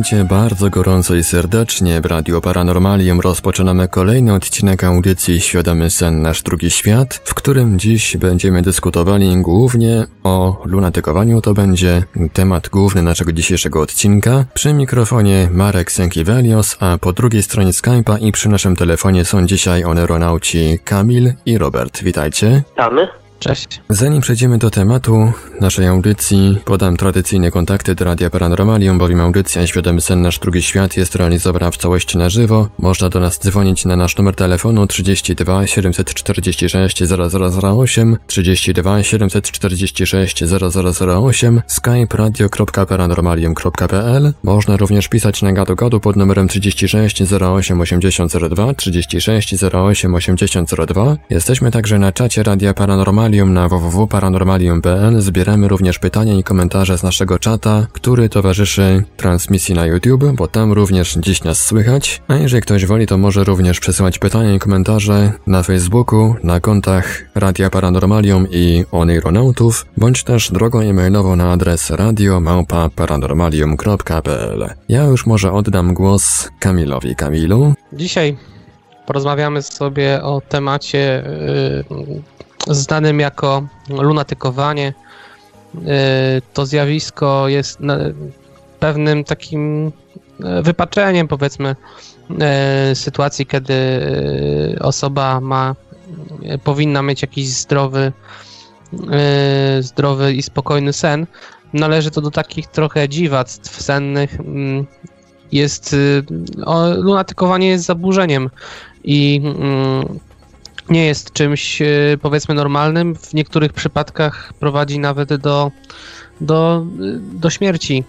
[0.00, 6.42] Witajcie bardzo gorąco i serdecznie w Radio Paranormalium rozpoczynamy kolejny odcinek audycji Świadomy Sen Nasz
[6.42, 13.32] Drugi Świat, w którym dziś będziemy dyskutowali głównie o lunatykowaniu, to będzie temat główny naszego
[13.32, 14.44] dzisiejszego odcinka.
[14.54, 19.84] Przy mikrofonie Marek Sękiewelios, a po drugiej stronie Skype'a i przy naszym telefonie są dzisiaj
[19.84, 22.02] oneronauci Kamil i Robert.
[22.02, 22.62] Witajcie.
[22.70, 23.19] Witamy.
[23.40, 23.80] Cześć.
[23.88, 30.00] Zanim przejdziemy do tematu naszej audycji, podam tradycyjne kontakty do Radia Paranormalium, bowiem audycja Świadomy
[30.00, 32.68] Sen Nasz Drugi Świat jest realizowana w całości na żywo.
[32.78, 37.02] Można do nas dzwonić na nasz numer telefonu 32 746
[37.62, 44.32] 0008, 32 746 0008, skype radio.paranormalium.pl.
[44.42, 51.16] Można również pisać na gadu gadu pod numerem 36 08 8002, 36 08 8002.
[51.30, 57.02] Jesteśmy także na czacie Radia Paranormalium Paranormalium na www.paranormalium.pl zbieramy również pytania i komentarze z
[57.02, 62.22] naszego czata, który towarzyszy transmisji na YouTube, bo tam również dziś nas słychać.
[62.28, 67.24] A jeżeli ktoś woli, to może również przesyłać pytania i komentarze na Facebooku, na kontach
[67.34, 74.70] Radia Paranormalium i Oneironautów, bądź też drogą e-mailową na adres radio.paranormalium.pl.
[74.88, 77.16] Ja już może oddam głos Kamilowi.
[77.16, 77.74] Kamilu?
[77.92, 78.36] Dzisiaj
[79.06, 81.24] porozmawiamy sobie o temacie
[81.88, 82.22] yy,
[82.68, 84.94] znanym jako lunatykowanie.
[85.74, 85.80] Y,
[86.52, 87.80] to zjawisko jest
[88.80, 89.92] pewnym takim
[90.44, 91.76] e, wypaczeniem, powiedzmy,
[92.40, 95.74] e, sytuacji, kiedy e, osoba ma,
[96.64, 98.12] powinna mieć jakiś zdrowy,
[99.80, 101.26] zdrowy i spokojny sen.
[101.72, 104.40] Należy to do takich trochę dziwactw sennych.
[104.40, 104.86] Mm,
[105.52, 105.96] jest,
[106.96, 108.50] lunatykowanie jest zaburzeniem
[109.04, 110.18] i mm,
[110.90, 111.86] nie jest czymś e,
[112.22, 113.16] powiedzmy normalnym.
[113.16, 115.70] W niektórych przypadkach prowadzi nawet do,
[116.40, 116.86] do,
[117.20, 118.04] do śmierci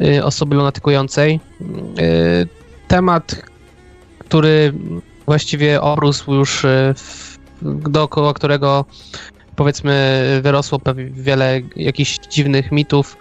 [0.00, 1.40] e, osoby lunatykującej.
[1.62, 1.66] E,
[2.88, 3.42] temat,
[4.18, 4.72] który
[5.26, 6.66] właściwie obrósł już
[7.62, 8.84] dookoła którego
[9.56, 13.16] powiedzmy wyrosło wiele jakichś dziwnych mitów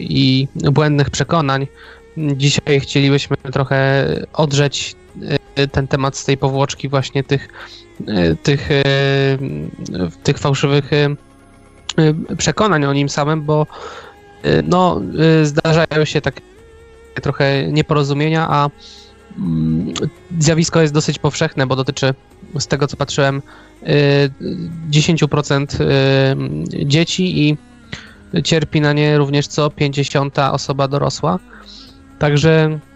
[0.00, 1.66] i błędnych przekonań.
[2.16, 4.96] Dzisiaj chcielibyśmy trochę odrzeć
[5.72, 7.48] ten temat z tej powłoczki właśnie tych,
[8.06, 8.84] e, tych, e,
[10.22, 11.16] tych fałszywych e,
[12.36, 13.66] przekonań o nim samym, bo
[14.64, 15.00] no,
[15.42, 16.40] zdarzają się takie
[17.22, 18.70] trochę nieporozumienia, a
[19.38, 19.94] mm,
[20.38, 22.14] zjawisko jest dosyć powszechne, bo dotyczy,
[22.58, 23.42] z tego co patrzyłem,
[24.90, 25.66] 10%
[26.86, 27.56] dzieci i
[28.44, 31.38] cierpi na nie również co 50 osoba dorosła.
[32.18, 32.80] Także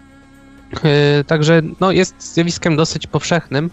[1.27, 3.69] także no, jest zjawiskiem dosyć powszechnym.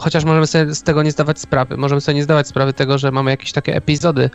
[0.00, 1.76] Chociaż możemy sobie z tego nie zdawać sprawy.
[1.76, 4.30] Możemy sobie nie zdawać sprawy tego, że mamy jakieś takie epizody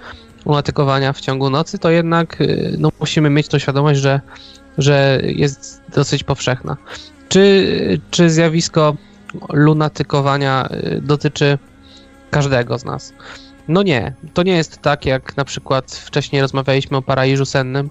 [0.46, 2.46] lunatykowania w ciągu nocy, to jednak e,
[2.78, 4.22] no, musimy mieć tą świadomość, że,
[4.78, 6.78] że jest dosyć powszechna.
[7.30, 8.96] Czy, czy zjawisko
[9.50, 11.58] lunatykowania e, dotyczy
[12.30, 13.14] każdego z nas?
[13.68, 17.90] No nie, to nie jest tak, jak na przykład wcześniej rozmawialiśmy o paraliżu sennym,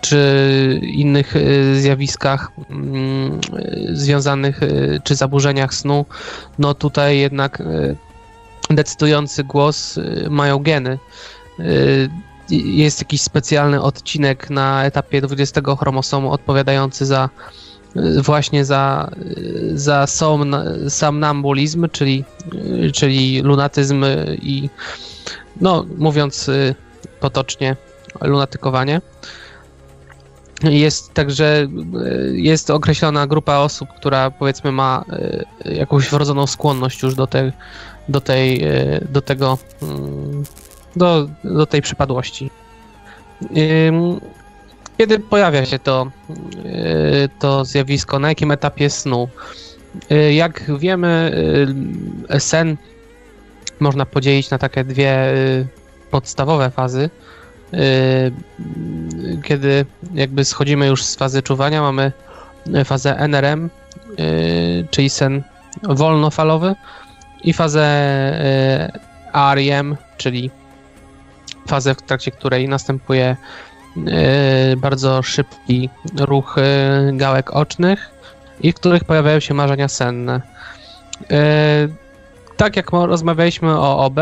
[0.00, 3.40] czy innych y, zjawiskach mm,
[3.92, 6.06] związanych, y, czy zaburzeniach snu,
[6.58, 7.96] no tutaj jednak y,
[8.70, 9.98] decydujący głos
[10.30, 10.98] mają geny.
[12.50, 17.30] Jest jakiś specjalny odcinek na etapie 20 chromosomu odpowiadający za
[18.22, 19.10] właśnie za,
[19.74, 20.06] za
[20.88, 22.24] somnambulizm, czyli,
[22.94, 24.04] czyli lunatyzm
[24.42, 24.70] i
[25.60, 26.50] no mówiąc
[27.20, 27.76] potocznie
[28.20, 29.00] lunatykowanie.
[30.62, 31.68] Jest także e,
[32.32, 35.04] jest określona grupa osób, która powiedzmy ma
[35.64, 37.52] e, jakąś wrodzoną skłonność już do tej,
[38.08, 40.44] do tej, e, do tego, mm,
[40.96, 42.50] do, do tej przypadłości.
[44.98, 46.10] Kiedy pojawia się to,
[47.38, 49.28] to zjawisko, na jakim etapie snu?
[50.30, 51.32] Jak wiemy,
[52.38, 52.76] sen
[53.80, 55.16] można podzielić na takie dwie
[56.10, 57.10] podstawowe fazy.
[57.74, 58.32] Y,
[59.42, 62.12] kiedy jakby schodzimy już z fazy czuwania, mamy
[62.84, 63.70] fazę NRM,
[64.18, 65.42] y, czyli sen
[65.82, 66.74] wolnofalowy
[67.44, 67.86] i fazę
[69.54, 70.50] REM, czyli
[71.68, 73.36] fazę, w trakcie której następuje
[74.76, 76.56] bardzo szybki ruch
[77.12, 78.10] gałek ocznych
[78.60, 80.40] i w których pojawiają się marzenia senne.
[82.56, 84.20] Tak jak rozmawialiśmy o OB,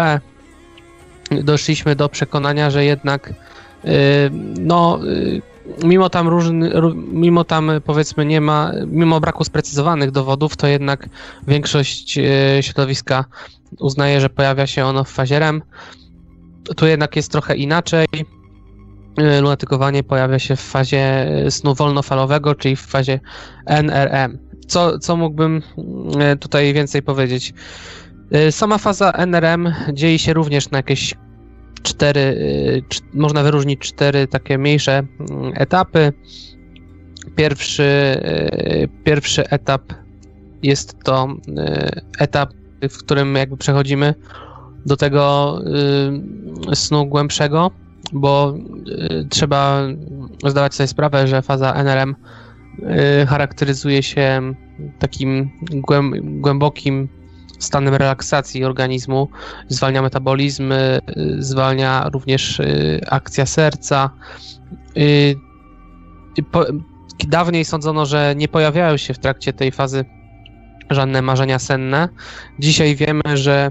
[1.31, 3.33] doszliśmy do przekonania, że jednak
[4.61, 5.01] no
[5.85, 6.71] mimo tam różny,
[7.13, 11.09] mimo tam powiedzmy nie ma, mimo braku sprecyzowanych dowodów, to jednak
[11.49, 13.25] większość e, środowiska
[13.79, 15.63] uznaje, że pojawia się ono w fazie REM.
[16.77, 18.07] Tu jednak jest trochę inaczej.
[19.41, 23.21] Lunatykowanie pojawia się w fazie snu wolnofalowego, czyli w fazie
[23.67, 24.39] NRM.
[24.67, 25.63] Co, co mógłbym
[26.41, 27.55] tutaj więcej powiedzieć?
[28.51, 31.15] Sama faza NRM dzieje się również na jakieś
[31.83, 32.83] cztery, y,
[33.15, 36.13] można wyróżnić cztery takie mniejsze mm, etapy.
[37.37, 39.83] Pierwszy, y, pierwszy etap
[40.63, 41.29] jest to
[42.19, 42.53] etap,
[42.91, 44.15] w którym jakby przechodzimy
[44.87, 45.59] do tego
[46.75, 47.71] snu głębszego,
[48.13, 48.55] bo
[49.31, 49.83] trzeba
[50.47, 52.15] zdawać sobie sprawę, że faza NRM
[53.27, 54.55] charakteryzuje się
[54.99, 55.51] takim
[56.41, 57.09] głębokim
[57.65, 59.29] stanem relaksacji organizmu,
[59.69, 61.01] zwalnia metabolizm, y,
[61.39, 64.11] zwalnia również y, akcja serca.
[64.97, 65.37] Y,
[67.29, 70.05] dawniej sądzono, że nie pojawiają się w trakcie tej fazy
[70.91, 72.09] żadne marzenia senne.
[72.59, 73.71] Dzisiaj wiemy, że,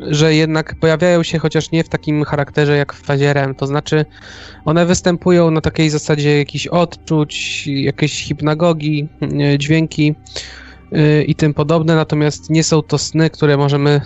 [0.00, 4.04] że jednak pojawiają się, chociaż nie w takim charakterze jak w fazie REM, to znaczy
[4.64, 9.08] one występują na takiej zasadzie jakichś odczuć, jakiejś hipnagogii,
[9.58, 10.14] dźwięki,
[11.26, 14.00] i tym podobne, natomiast nie są to sny, które możemy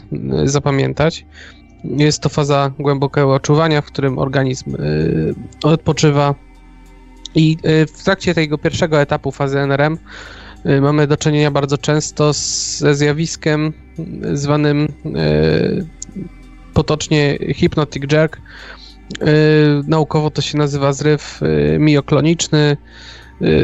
[0.45, 1.27] y, zapamiętać.
[1.85, 6.35] Jest to faza głębokiego oczuwania, w którym organizm y, odpoczywa.
[7.35, 7.57] I
[7.95, 9.99] w trakcie tego pierwszego etapu fazy NRM
[10.81, 13.73] mamy do czynienia bardzo często ze zjawiskiem
[14.33, 14.89] zwanym
[16.75, 18.41] potocznie hypnotic jerk.
[19.87, 21.41] Naukowo to się nazywa zryw
[21.79, 22.77] miokloniczny.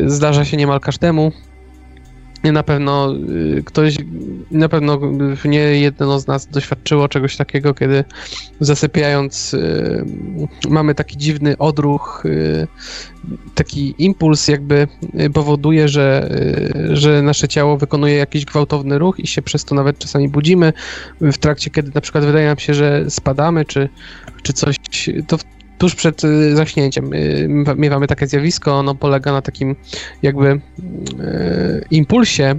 [0.07, 1.33] Zdarza się niemal każdemu
[2.45, 3.15] na pewno
[3.59, 3.97] y, ktoś,
[4.51, 5.01] na pewno
[5.45, 8.05] nie jedno z nas doświadczyło czegoś takiego, kiedy
[8.61, 10.05] zasypiając y,
[10.69, 12.67] mamy taki dziwny odruch, y,
[13.55, 14.89] taki impuls jakby
[15.35, 16.31] powoduje, że,
[16.93, 20.73] że nasze ciało wykonuje jakiś gwałtowny ruch i się przez to nawet czasami budzimy.
[21.21, 23.89] W trakcie, kiedy na przykład wydaje nam się, że spadamy, czy,
[24.43, 24.77] czy coś,
[25.27, 25.39] to
[25.83, 29.77] tuż przed y, zaśnięciem y, miewamy takie zjawisko, ono polega na takim
[30.23, 30.61] jakby y,
[31.91, 32.59] impulsie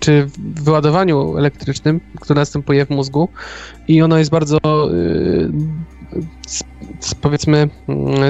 [0.00, 3.28] czy wyładowaniu elektrycznym, które następuje w mózgu
[3.88, 4.58] i ono jest bardzo
[7.20, 7.68] powiedzmy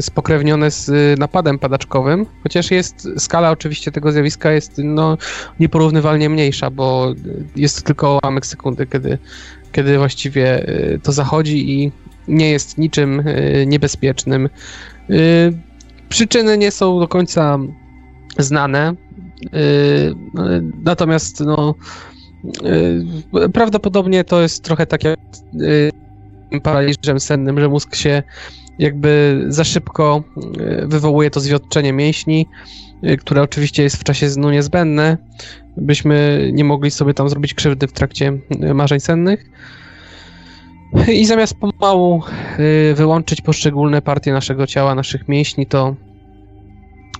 [0.00, 5.18] spokrewnione z napadem padaczkowym, chociaż jest skala oczywiście tego zjawiska jest no,
[5.60, 7.14] nieporównywalnie mniejsza, bo
[7.56, 9.18] jest to tylko ułamek sekundy, kiedy,
[9.72, 10.66] kiedy właściwie
[11.02, 11.92] to zachodzi i
[12.28, 14.46] nie jest niczym e, niebezpiecznym.
[15.10, 15.16] E,
[16.08, 17.58] przyczyny nie są do końca
[18.38, 18.94] znane, e,
[20.84, 21.74] natomiast no,
[23.52, 25.18] prawdopodobnie to jest trochę tak jak
[26.62, 28.22] paraliżem sennym, że mózg się
[28.78, 30.24] jakby za szybko
[30.82, 32.46] wywołuje to zwiotczenie mięśni,
[33.18, 35.18] które oczywiście jest w czasie snu niezbędne,
[35.76, 38.38] byśmy nie mogli sobie tam zrobić krzywdy w trakcie
[38.74, 39.50] marzeń sennych.
[41.12, 42.22] I zamiast pomału
[42.90, 45.96] y, wyłączyć poszczególne partie naszego ciała, naszych mięśni, to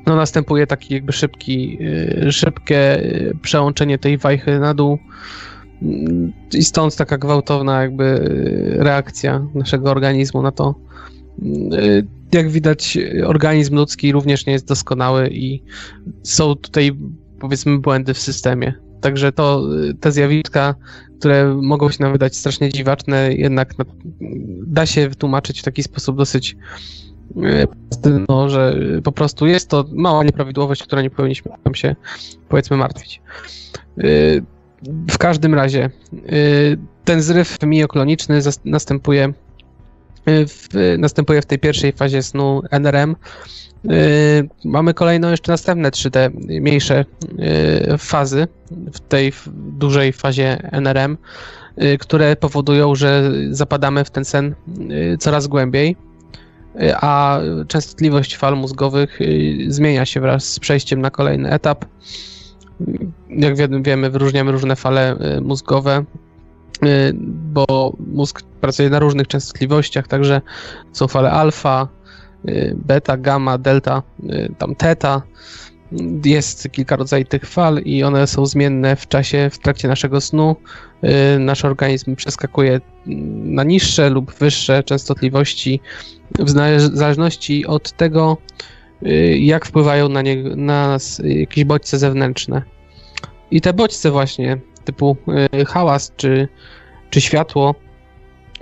[0.06, 1.78] no, następuje taki jakby szybki,
[2.26, 4.98] y, szybkie y, przełączenie tej wajchy na dół
[5.82, 8.18] mm, i stąd taka gwałtowna jakby
[8.78, 10.74] reakcja naszego organizmu na to.
[12.32, 15.62] Jak widać, organizm ludzki również nie jest doskonały i
[16.22, 16.92] są tutaj
[17.40, 18.74] powiedzmy błędy w systemie.
[19.02, 19.62] Także to
[20.00, 20.74] te zjawiska,
[21.18, 23.74] które mogą się nam wydać strasznie dziwaczne, jednak
[24.66, 26.56] da się wytłumaczyć w taki sposób dosyć
[27.36, 27.66] e,
[28.28, 31.96] no, że po prostu jest to mała nieprawidłowość, która nie powinniśmy nam się
[32.48, 33.20] powiedzmy martwić.
[33.98, 34.02] E,
[35.10, 35.90] w każdym razie e,
[37.04, 39.32] ten zryw miokloniczny następuje
[40.26, 40.68] w,
[40.98, 43.16] następuje w tej pierwszej fazie snu NRM,
[43.71, 43.71] Y,
[44.64, 47.04] mamy kolejno jeszcze następne trzy te mniejsze
[47.94, 48.48] y, fazy
[48.92, 51.18] w tej dużej fazie NRM,
[51.82, 54.54] y, które powodują, że zapadamy w ten sen
[55.18, 55.96] coraz głębiej,
[56.94, 59.18] a częstotliwość fal mózgowych
[59.68, 61.84] zmienia się wraz z przejściem na kolejny etap.
[63.28, 66.04] Jak wiemy, wyróżniamy różne fale mózgowe,
[67.24, 70.40] bo mózg pracuje na różnych częstotliwościach, także
[70.92, 72.01] są fale alfa, Y,
[72.74, 75.22] beta, gamma, delta, y, tam teta.
[76.24, 80.56] jest kilka rodzajów tych fal i one są zmienne w czasie, w trakcie naszego snu.
[81.04, 82.80] Y, nasz organizm przeskakuje
[83.44, 85.80] na niższe lub wyższe częstotliwości
[86.38, 86.50] w
[86.94, 88.36] zależności od tego,
[89.02, 92.62] y, jak wpływają na, nie, na nas jakieś bodźce zewnętrzne.
[93.50, 95.16] I te bodźce właśnie, typu
[95.66, 96.48] hałas czy,
[97.10, 97.74] czy światło,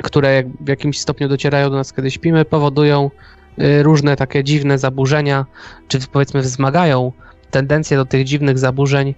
[0.02, 3.39] które w jakimś stopniu docierają do nas, kiedy śpimy, powodują Y,
[3.82, 5.46] różne takie dziwne zaburzenia,
[5.88, 7.12] czy powiedzmy wzmagają
[7.50, 9.14] tendencje do tych dziwnych zaburzeń,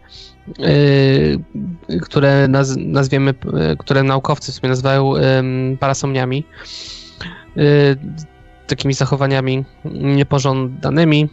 [0.60, 1.38] y,
[2.02, 5.12] które naz nazwiemy, y, które naukowcy sobie nazywają
[5.80, 6.44] parasomniami,
[8.66, 11.28] takimi zachowaniami niepożądanymi.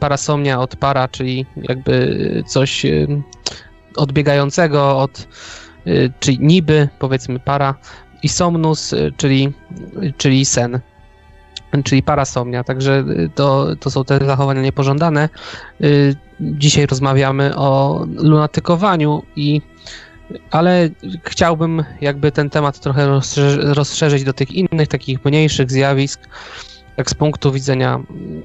[0.00, 2.86] Parasomnia od para, czyli jakby coś
[3.96, 5.28] odbiegającego od,
[6.20, 7.74] czyli niby, powiedzmy para,
[8.22, 9.52] i somnus, czyli,
[10.16, 10.80] czyli sen
[11.84, 15.28] czyli parasomnia, także y, to, to są te zachowania niepożądane.
[15.80, 19.62] Y, dzisiaj rozmawiamy o lunatykowaniu i
[20.50, 20.90] ale
[21.22, 23.20] chciałbym jakby ten temat trochę
[23.58, 26.20] rozszerzyć do tych innych, takich mniejszych zjawisk,
[26.96, 28.42] tak z punktu widzenia mm,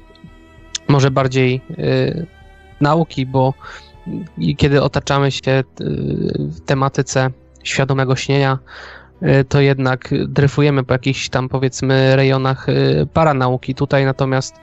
[0.88, 2.26] może bardziej y,
[2.80, 3.54] nauki, bo
[4.56, 5.64] kiedy otaczamy się
[6.38, 7.30] w tematyce
[7.64, 8.58] świadomego śnienia,
[9.48, 12.72] to jednak dryfujemy po jakichś tam powiedzmy rejonach e,
[13.06, 13.74] paranauki.
[13.74, 14.54] Tutaj natomiast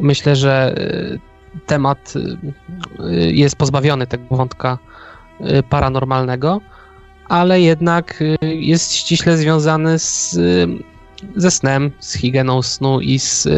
[0.00, 2.14] myślę, że e, temat
[3.30, 4.78] jest pozbawiony tego wątka
[5.70, 6.60] paranormalnego,
[7.28, 10.38] ale jednak jest ściśle związany z,
[11.36, 13.48] ze snem, z higieną snu i z,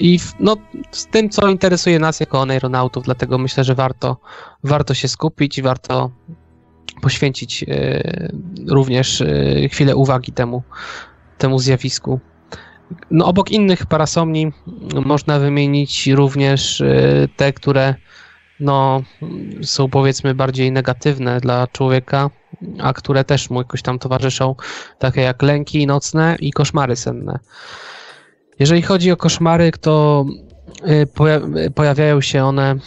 [0.00, 0.56] i no,
[0.90, 4.16] z tym, co interesuje nas jako oneironautów, dlatego myślę, że warto,
[4.64, 6.10] warto się skupić warto
[7.00, 8.28] poświęcić e,
[8.68, 10.62] również e, chwilę uwagi temu,
[11.38, 12.20] temu zjawisku.
[13.10, 14.52] No, obok innych parasomni
[15.04, 17.94] można wymienić również e, te, które
[18.60, 19.02] no,
[19.62, 22.30] są powiedzmy bardziej negatywne dla człowieka,
[22.78, 24.54] a które też mu jakoś tam towarzyszą,
[24.98, 27.38] takie jak lęki nocne i koszmary senne.
[28.58, 30.24] Jeżeli chodzi o koszmary, to
[31.74, 32.78] pojawiają się one y,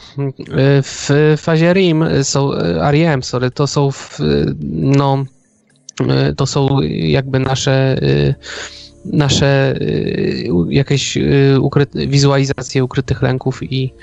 [0.83, 4.19] w fazie RIM, są y, REM, sorry, to są w,
[4.71, 5.23] no,
[6.37, 7.99] to są jakby nasze
[9.05, 9.79] nasze
[10.69, 11.17] jakieś
[11.61, 13.93] ukryte, wizualizacje ukrytych lęków i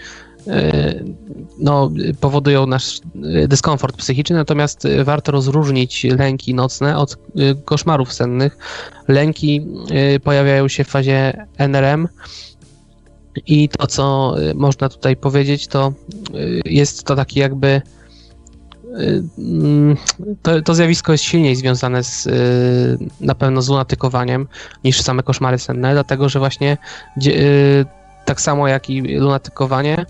[1.58, 1.90] no,
[2.20, 3.00] powodują nasz
[3.48, 7.18] dyskomfort psychiczny, natomiast warto rozróżnić lęki nocne od
[7.64, 8.58] koszmarów sennych.
[9.08, 9.66] Lęki
[10.24, 12.08] pojawiają się w fazie NRM,
[13.46, 15.92] i to, co y, można tutaj powiedzieć, to
[16.34, 17.82] y, jest to taki jakby.
[19.00, 19.96] Y, mm,
[20.42, 22.28] to, to zjawisko jest silniej związane z,
[23.20, 24.48] na pewno z lunatykowaniem
[24.84, 26.76] niż same koszmary senne, dlatego że właśnie
[28.24, 30.06] tak samo jak i lunatykowanie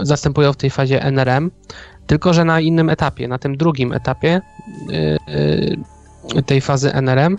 [0.00, 1.50] zastępują w tej fazie NRM,
[2.06, 4.40] tylko że na innym etapie, na tym drugim etapie
[6.46, 7.38] tej fazy NRM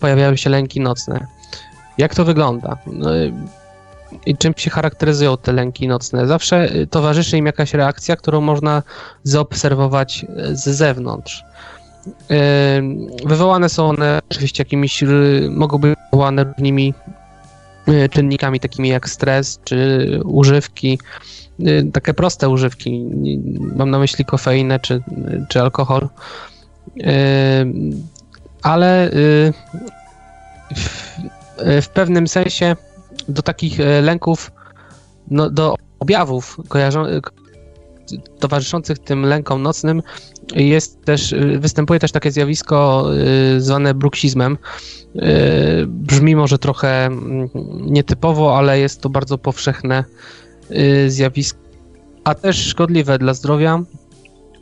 [0.00, 1.26] pojawiają się lęki nocne.
[1.98, 2.76] Jak to wygląda?
[4.26, 6.26] I czym się charakteryzują te lęki nocne?
[6.26, 8.82] Zawsze y, towarzyszy im jakaś reakcja, którą można
[9.22, 11.44] zaobserwować y, z zewnątrz.
[12.06, 12.34] Y,
[13.24, 15.04] wywołane są one oczywiście jakimiś,
[15.50, 16.94] mogą być wywołane różnymi
[18.10, 20.98] czynnikami takimi jak stres czy używki,
[21.92, 23.04] takie proste używki,
[23.76, 25.02] mam na myśli kofeinę czy,
[25.48, 26.08] czy alkohol,
[28.62, 29.10] ale
[30.76, 31.18] w,
[31.82, 32.76] w pewnym sensie
[33.28, 34.52] do takich e, lęków,
[35.30, 36.56] no, do objawów
[38.38, 40.02] towarzyszących tym lękom nocnym
[40.54, 43.08] jest też, e, występuje też takie zjawisko
[43.56, 44.58] e, zwane bruksizmem.
[45.86, 47.48] Brzmi może trochę mm,
[47.80, 50.04] nietypowo, ale jest to bardzo powszechne
[51.08, 51.58] zjawisko,
[52.24, 53.82] a też szkodliwe dla zdrowia.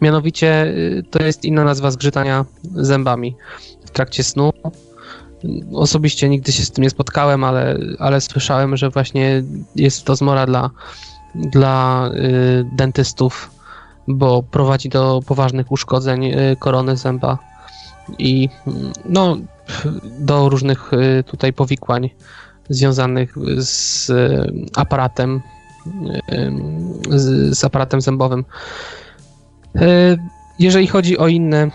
[0.00, 0.74] Mianowicie
[1.10, 3.36] to jest inna nazwa zgrzytania zębami
[3.84, 4.52] w trakcie snu.
[5.74, 9.42] Osobiście nigdy się z tym nie spotkałem, ale, ale słyszałem, że właśnie
[9.76, 10.70] jest to zmora dla,
[11.34, 13.50] dla y, dentystów,
[14.08, 17.38] bo prowadzi do poważnych uszkodzeń y, korony zęba
[18.18, 18.48] i
[19.04, 19.36] no,
[20.20, 22.10] do różnych y, tutaj powikłań
[22.68, 24.12] związanych z
[24.76, 25.40] aparatem,
[27.10, 28.44] z, z aparatem zębowym.
[30.58, 31.70] Jeżeli chodzi o inne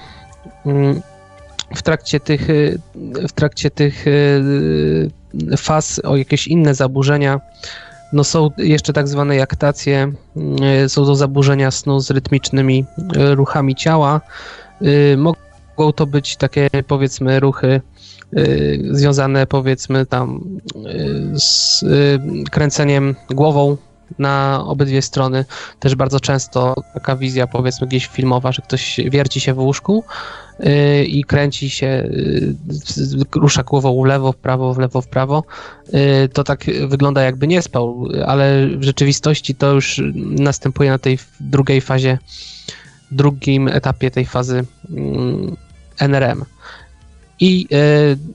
[1.75, 2.79] w trakcie tych, y,
[3.27, 5.09] w trakcie tych y,
[5.57, 7.39] faz o jakieś inne zaburzenia.
[8.13, 10.11] No są jeszcze tak zwane jaktacje,
[10.85, 14.21] y, są to zaburzenia snu z rytmicznymi ruchami ciała.
[15.17, 17.81] Mogą to być takie powiedzmy ruchy
[18.91, 20.43] związane powiedzmy tam
[21.35, 21.83] z
[22.51, 23.77] kręceniem głową
[24.19, 25.45] na obydwie strony.
[25.79, 30.03] Też bardzo często taka wizja, powiedzmy, gdzieś filmowa, że ktoś wierci się w łóżku
[31.07, 35.43] i kręci się, yy, rusza głową w lewo, w prawo, w lewo, w prawo.
[35.93, 41.19] Yy, to tak wygląda, jakby nie spał, ale w rzeczywistości to już następuje na tej
[41.39, 42.17] drugiej fazie,
[43.11, 45.55] drugim etapie tej fazy mm,
[45.99, 46.45] NRM.
[47.39, 47.67] I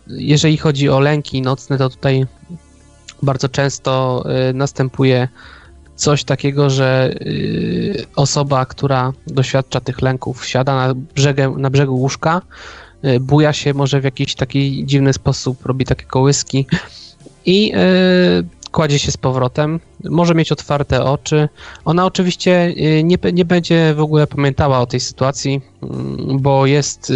[0.07, 2.27] jeżeli chodzi o lęki nocne, to tutaj
[3.23, 4.25] bardzo często
[4.55, 5.29] następuje
[6.01, 12.43] coś takiego, że y, osoba, która doświadcza tych lęków, siada na, brzegę, na brzegu łóżka,
[13.05, 16.67] y, buja się może w jakiś taki dziwny sposób, robi takie kołyski
[17.47, 21.49] i y, kładzie się z powrotem, może mieć otwarte oczy.
[21.85, 27.13] Ona oczywiście nie, nie będzie w ogóle pamiętała o tej sytuacji, mm, bo jest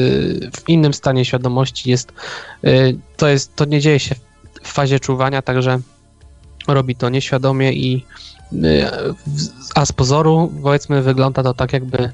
[0.57, 2.13] w innym stanie świadomości, jest,
[3.17, 4.15] to, jest, to nie dzieje się
[4.63, 5.79] w fazie czuwania, także
[6.69, 8.05] robi to nieświadomie i
[9.75, 12.13] a z pozoru powiedzmy wygląda to tak jakby,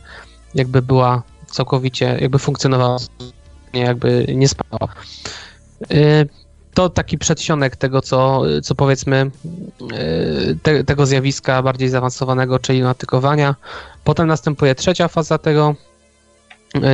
[0.55, 2.99] jakby była całkowicie, jakby funkcjonowała,
[3.73, 4.89] jakby nie spała.
[5.93, 6.29] Y,
[6.75, 9.31] to taki przedsionek tego, co, co powiedzmy
[9.93, 13.55] y, te, tego zjawiska bardziej zaawansowanego, czyli natykowania.
[14.05, 15.75] Potem następuje trzecia faza tego,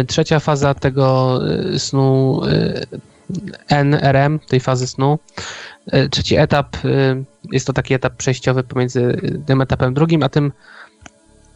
[0.00, 1.40] y, trzecia faza tego
[1.78, 2.40] snu
[3.68, 5.18] NRM, tej fazy snu.
[6.10, 6.76] Trzeci etap
[7.52, 10.52] jest to taki etap przejściowy pomiędzy tym etapem drugim, a tym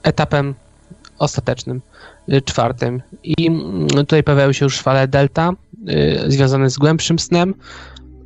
[0.03, 0.55] etapem
[1.19, 1.81] ostatecznym,
[2.45, 3.03] czwartym.
[3.23, 5.53] I mm, tutaj pojawiają się już fale delta
[6.29, 7.55] związane z głębszym snem.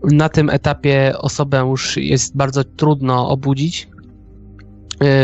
[0.03, 3.89] Na tym etapie osobę już jest bardzo trudno obudzić.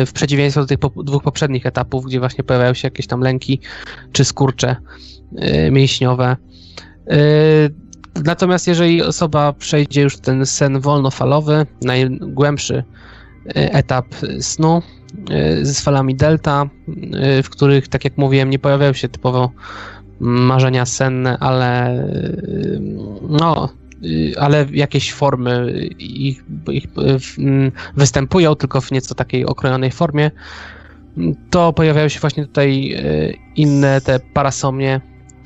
[0.06, 3.60] W przeciwieństwie do tych dwóch poprzednich etapów, gdzie właśnie pojawiają się jakieś tam lęki
[4.12, 4.76] czy skurcze
[5.70, 6.36] mięśniowe.
[8.14, 12.84] Natomiast jeżeli osoba przejdzie już ten sen wolnofalowy, najgłębszy
[13.46, 14.06] e, etap
[14.40, 14.82] snu
[15.30, 16.68] e, z falami delta,
[17.12, 19.50] e, w których, tak jak mówiłem, nie pojawiają się typowo
[20.20, 22.04] marzenia senne, ale
[23.28, 23.68] no,
[24.38, 26.86] ale jakieś formy ich, ich
[27.96, 30.30] występują, tylko w nieco takiej okrojonej formie,
[31.50, 32.96] to pojawiają się właśnie tutaj
[33.56, 35.00] inne te parasomnie,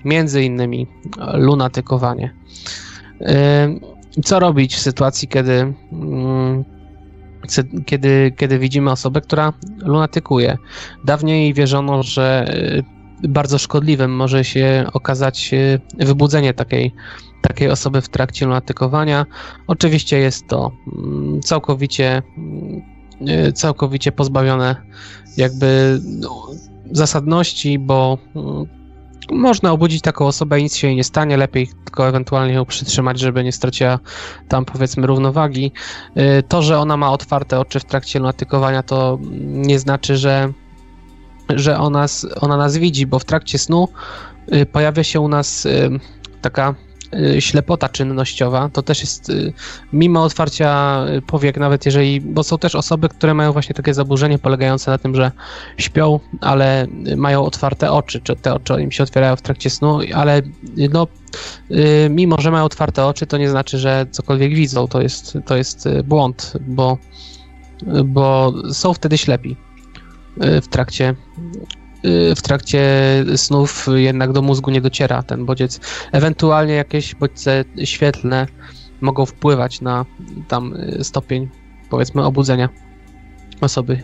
[0.04, 0.86] między innymi
[1.34, 2.34] lunatykowanie.
[4.24, 6.64] Co robić w sytuacji, kiedy, mm,
[7.86, 10.58] kiedy, kiedy widzimy osobę, która lunatykuje?
[11.04, 12.54] Dawniej wierzono, że
[13.24, 16.94] y, bardzo szkodliwym może się okazać y, wybudzenie takiej,
[17.42, 19.26] takiej osoby w trakcie lunatykowania.
[19.66, 22.22] Oczywiście jest to mm, całkowicie,
[23.48, 24.76] y, całkowicie pozbawione
[25.36, 26.46] jakby no,
[26.92, 28.83] zasadności, bo mm,
[29.30, 33.44] można obudzić taką osobę, nic się jej nie stanie, lepiej tylko ewentualnie ją przytrzymać, żeby
[33.44, 33.98] nie straciła
[34.48, 35.72] tam powiedzmy równowagi.
[36.16, 40.52] Y, to, że ona ma otwarte oczy w trakcie lunatykowania, to nie znaczy, że,
[41.48, 42.06] że ona,
[42.40, 43.88] ona nas widzi, bo w trakcie snu
[44.54, 45.90] y, pojawia się u nas y,
[46.40, 46.74] taka
[47.38, 49.52] ślepota czynnościowa, to też jest y,
[49.92, 54.90] mimo otwarcia powiek, nawet jeżeli, bo są też osoby, które mają właśnie takie zaburzenie polegające
[54.90, 55.32] na tym, że
[55.78, 56.86] śpią, ale
[57.16, 60.42] mają otwarte oczy, czy te oczy im się otwierają w trakcie snu, ale
[60.92, 61.06] no,
[61.70, 65.56] y, mimo że mają otwarte oczy, to nie znaczy, że cokolwiek widzą, to jest, to
[65.56, 66.98] jest błąd, bo,
[68.04, 69.56] bo są wtedy ślepi
[70.36, 71.14] w trakcie
[72.36, 72.84] w trakcie
[73.36, 75.80] snów jednak do mózgu nie dociera ten bodziec.
[76.12, 78.46] Ewentualnie jakieś bodźce świetlne
[79.00, 80.04] mogą wpływać na
[80.48, 81.48] tam stopień,
[81.90, 82.68] powiedzmy, obudzenia
[83.60, 84.02] osoby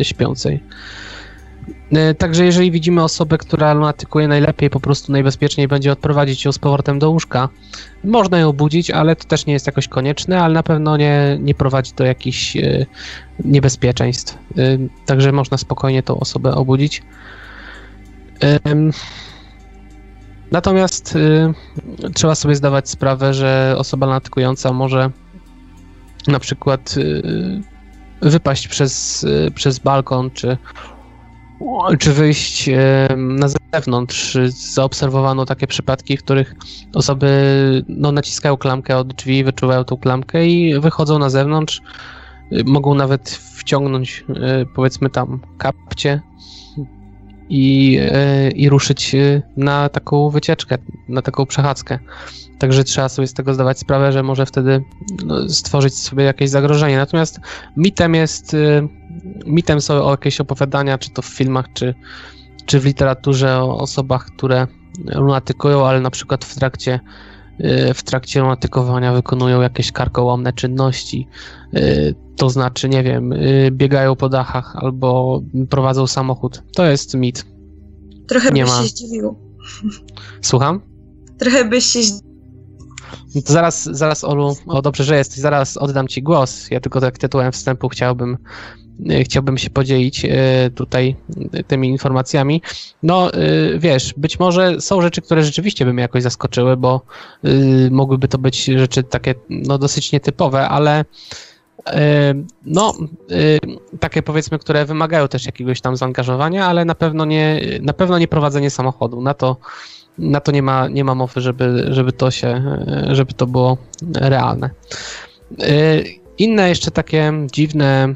[0.00, 0.60] y, śpiącej.
[1.92, 6.58] Y, także jeżeli widzimy osobę, która lunatykuje najlepiej, po prostu najbezpieczniej będzie odprowadzić ją z
[6.58, 7.48] powrotem do łóżka.
[8.04, 11.54] Można ją budzić, ale to też nie jest jakoś konieczne, ale na pewno nie, nie
[11.54, 12.86] prowadzi do jakichś y,
[13.44, 14.38] niebezpieczeństw.
[15.06, 17.02] Także można spokojnie tą osobę obudzić.
[20.52, 21.18] Natomiast
[22.14, 25.10] trzeba sobie zdawać sprawę, że osoba lunatikująca może
[26.28, 26.94] na przykład
[28.22, 30.56] wypaść przez, przez balkon, czy,
[31.98, 32.70] czy wyjść
[33.16, 34.38] na zewnątrz.
[34.48, 36.54] Zaobserwowano takie przypadki, w których
[36.94, 37.28] osoby
[37.88, 41.82] no, naciskają klamkę od drzwi, wyczuwają tą klamkę i wychodzą na zewnątrz.
[42.66, 46.20] Mogą nawet wciągnąć, e, powiedzmy tam, kapcie
[47.48, 49.16] i, e, i ruszyć
[49.56, 51.98] na taką wycieczkę, na taką przechadzkę.
[52.58, 54.84] Także trzeba sobie z tego zdawać sprawę, że może wtedy
[55.24, 56.96] no, stworzyć sobie jakieś zagrożenie.
[56.96, 57.40] Natomiast
[57.76, 58.56] mitem jest,
[59.46, 61.94] mitem są jakieś opowiadania, czy to w filmach, czy,
[62.66, 64.66] czy w literaturze o osobach, które
[65.04, 67.00] lunatykują, ale na przykład w trakcie
[67.60, 71.28] y, w trakcie lunatykowania wykonują jakieś karkołomne czynności,
[71.74, 76.62] y, to znaczy, nie wiem, y, biegają po dachach albo prowadzą samochód.
[76.74, 77.46] To jest mit.
[78.28, 78.82] Trochę Nie byś ma.
[78.82, 79.36] się zdziwił.
[80.42, 80.80] Słucham?
[81.38, 82.26] Trochę byś się zdziwił.
[83.46, 86.70] To zaraz, zaraz Olu, o dobrze, że jesteś, zaraz oddam ci głos.
[86.70, 88.36] Ja tylko tak tytułem wstępu chciałbym,
[89.24, 91.16] chciałbym się podzielić e, tutaj
[91.52, 92.62] e, tymi informacjami.
[93.02, 93.38] No e,
[93.78, 97.00] wiesz, być może są rzeczy, które rzeczywiście by mnie jakoś zaskoczyły, bo
[97.44, 97.50] e,
[97.90, 101.04] mogłyby to być rzeczy takie no dosyć nietypowe, ale
[101.86, 102.34] e,
[102.66, 102.94] no
[103.30, 108.18] e, takie powiedzmy, które wymagają też jakiegoś tam zaangażowania, ale na pewno nie, na pewno
[108.18, 109.20] nie prowadzenie samochodu.
[109.20, 109.56] Na to
[110.18, 112.78] na to nie ma, nie ma mowy, żeby, żeby to się,
[113.12, 113.78] żeby to było
[114.14, 114.70] realne.
[116.38, 118.14] Inne jeszcze takie dziwne,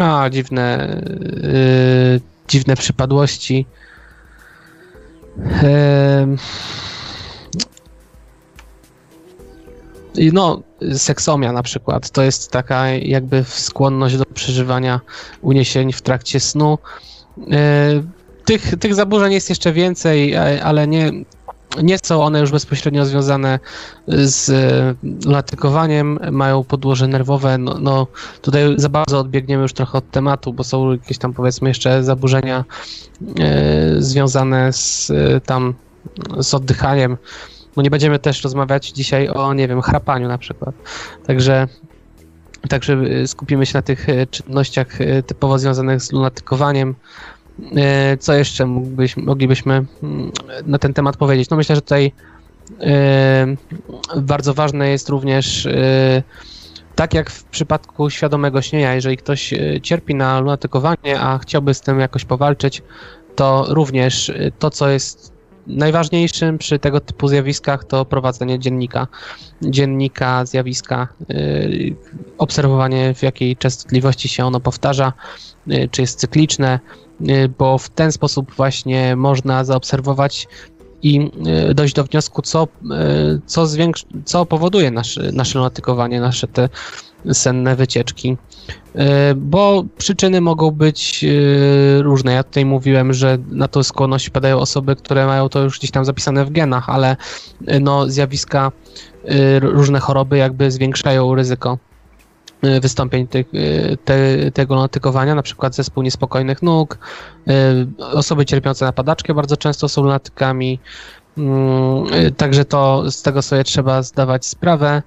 [0.00, 0.96] a dziwne,
[1.44, 3.66] y, dziwne przypadłości.
[10.14, 10.62] I No,
[10.94, 15.00] seksomia na przykład, to jest taka jakby skłonność do przeżywania
[15.42, 16.78] uniesień w trakcie snu.
[17.52, 18.02] E,
[18.44, 21.10] Tych, tych zaburzeń jest jeszcze więcej, e, ale nie,
[21.82, 23.58] nie są one już bezpośrednio związane
[24.08, 27.58] z e, lunatykowaniem, mają podłoże nerwowe.
[27.58, 28.06] No, no,
[28.42, 32.64] tutaj za bardzo odbiegniemy już trochę od tematu, bo są jakieś tam powiedzmy jeszcze zaburzenia
[33.40, 35.74] e, związane z e, tam
[36.38, 37.16] z oddychaniem.
[37.76, 40.74] No nie będziemy też rozmawiać dzisiaj o, nie wiem, chrapaniu na przykład.
[41.26, 41.68] Także,
[42.68, 46.94] także skupimy się na tych czynnościach typowo związanych z lunatykowaniem.
[47.76, 48.66] E, Co jeszcze
[49.16, 50.32] moglibyśmy mm,
[50.66, 51.50] na ten temat powiedzieć?
[51.50, 52.12] No myślę, że tutaj
[52.80, 53.46] e,
[54.16, 56.22] bardzo ważne jest również e,
[56.94, 62.00] tak jak w przypadku świadomego śnienia, jeżeli ktoś cierpi na lunatykowanie, a chciałby z tym
[62.00, 62.82] jakoś powalczyć,
[63.34, 65.32] to również to, co jest
[65.66, 69.06] najważniejszym przy tego typu zjawiskach, to prowadzenie dziennika.
[69.62, 71.08] Dziennika zjawiska,
[72.38, 75.12] obserwowanie w jakiej częstotliwości się ono powtarza,
[75.90, 76.80] czy jest cykliczne,
[77.58, 80.48] bo w ten sposób właśnie można zaobserwować
[81.02, 81.30] i
[81.70, 83.66] y, dojść do wniosku, co, y, co,
[84.24, 86.68] co powoduje nasze, nasze lunatykowanie, nasze te
[87.32, 88.36] senne wycieczki.
[88.94, 89.00] Y,
[89.36, 92.32] Bo przyczyny mogą być y, różne.
[92.32, 96.04] Ja tutaj mówiłem, że na tą skłonność padają osoby, które mają to już gdzieś tam
[96.04, 97.16] zapisane w genach, ale
[97.68, 98.72] y, no, zjawiska,
[99.24, 101.95] y, różne choroby jakby zwiększają ryzyko y,
[102.62, 106.98] wystąpień tych, y, te, tego lunatykowania, na przykład zespół niespokojnych nóg,
[107.48, 107.52] y,
[108.00, 110.78] osoby cierpiące na padaczkę bardzo często są lunatykami,
[111.38, 115.02] Mm, także to z tego sobie trzeba zdawać sprawę.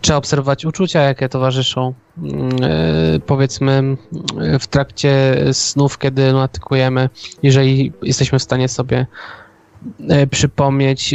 [0.00, 2.50] Trzeba obserwować uczucia, jakie towarzyszą, mm,
[3.26, 3.96] powiedzmy,
[4.60, 7.08] w trakcie snów, kiedy lunatykujemy,
[7.42, 9.06] jeżeli jesteśmy w stanie sobie
[10.30, 11.14] przypomnieć.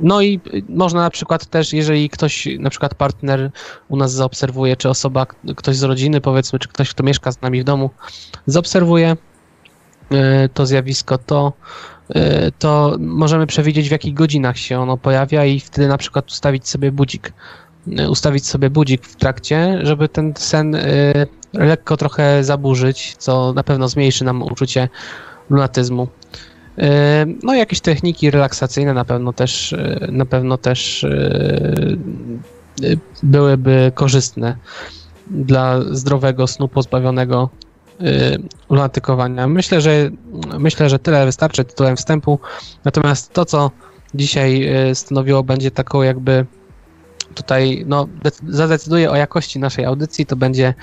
[0.00, 3.50] No i można na przykład też, jeżeli ktoś, na przykład partner
[3.88, 7.60] u nas zaobserwuje, czy osoba, ktoś z rodziny, powiedzmy, czy ktoś, kto mieszka z nami
[7.60, 7.90] w domu,
[8.46, 9.16] zaobserwuje
[10.12, 10.16] y,
[10.54, 11.52] to zjawisko, to,
[12.10, 12.16] y,
[12.58, 16.92] to możemy przewidzieć, w jakich godzinach się ono pojawia i wtedy na przykład ustawić sobie
[16.92, 17.32] budzik.
[18.00, 20.76] Y, Ustawić sobie budzik w trakcie, żeby ten sen
[21.52, 24.88] lekko trochę zaburzyć, co na pewno zmniejszy nam uczucie
[25.50, 26.08] lunatyzmu.
[26.80, 26.84] Y,
[27.42, 31.98] No jakieś techniki relaksacyjne na pewno też, y, na pewno też y,
[33.22, 34.56] byłyby korzystne
[35.30, 37.50] dla zdrowego snu pozbawionego
[38.70, 39.46] lunatykowania.
[39.48, 40.10] Myślę, że
[40.58, 42.38] myślę, że tyle wystarczy tytułem wstępu.
[42.84, 43.70] Natomiast to, co
[44.14, 46.46] dzisiaj stanowiło będzie taką jakby
[47.34, 50.74] tutaj, no, dec- zadecyduje o jakości naszej audycji, to będzie,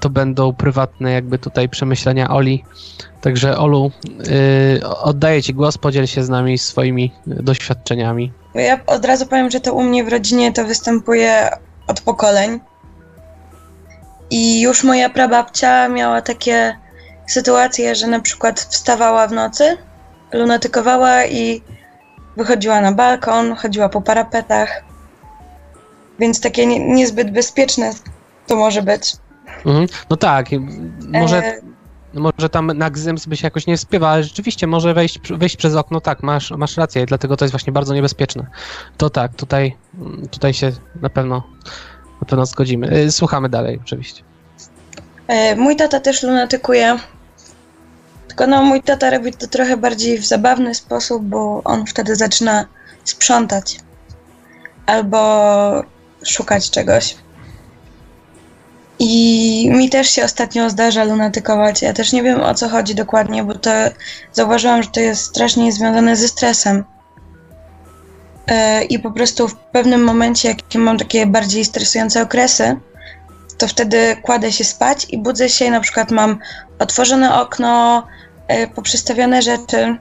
[0.00, 2.64] to będą prywatne jakby tutaj przemyślenia Oli.
[3.20, 3.90] Także Olu,
[4.80, 8.32] y, oddaję Ci głos, podziel się z nami swoimi doświadczeniami.
[8.54, 11.50] Bo ja od razu powiem, że to u mnie w rodzinie to występuje
[11.86, 12.60] od pokoleń.
[14.30, 16.78] I już moja prababcia miała takie
[17.26, 19.76] sytuacje, że na przykład wstawała w nocy,
[20.32, 21.62] lunatykowała i
[22.36, 24.87] wychodziła na balkon, chodziła po parapetach.
[26.18, 27.92] Więc takie nie, niezbyt bezpieczne
[28.46, 29.16] to może być.
[29.66, 29.86] Mhm.
[30.10, 30.46] No tak,
[31.08, 31.60] może
[32.14, 35.56] E, Może tam na Gzyms by się jakoś nie spiewa, ale rzeczywiście może wejść, wejść
[35.56, 38.46] przez okno, tak, masz, masz rację, dlatego to jest właśnie bardzo niebezpieczne.
[38.96, 39.76] To tak, tutaj,
[40.30, 41.42] tutaj się na pewno,
[42.20, 42.96] na pewno zgodzimy.
[42.96, 44.22] Y, Słuchamy dalej, oczywiście.
[45.26, 46.98] E, Mój tata też lunatykuje.
[48.28, 52.64] Tylko no, mój tata robi to trochę bardziej w zabawny sposób, bo on wtedy zaczyna
[53.04, 53.80] sprzątać.
[54.86, 55.18] Albo
[56.24, 57.16] szukać czegoś.
[58.98, 61.82] I mi też się ostatnio zdarza lunatykować.
[61.82, 63.70] Ja też nie wiem o co chodzi dokładnie, bo to
[64.32, 66.84] zauważyłam, że to jest strasznie związane ze stresem.
[68.46, 72.76] E, I po prostu w pewnym momencie, jak mam takie bardziej stresujące okresy,
[73.58, 76.38] to wtedy kładę się spać i budzę się na przykład mam
[76.78, 78.02] otworzone okno,
[78.48, 79.96] e, poprzestawione rzeczy.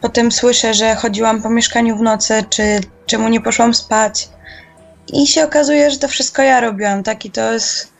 [0.00, 4.28] Potem słyszę, że chodziłam po mieszkaniu w nocy, czy czemu nie poszłam spać.
[5.12, 7.24] I się okazuje, że to wszystko ja robiłam, tak?
[7.24, 7.92] I to jest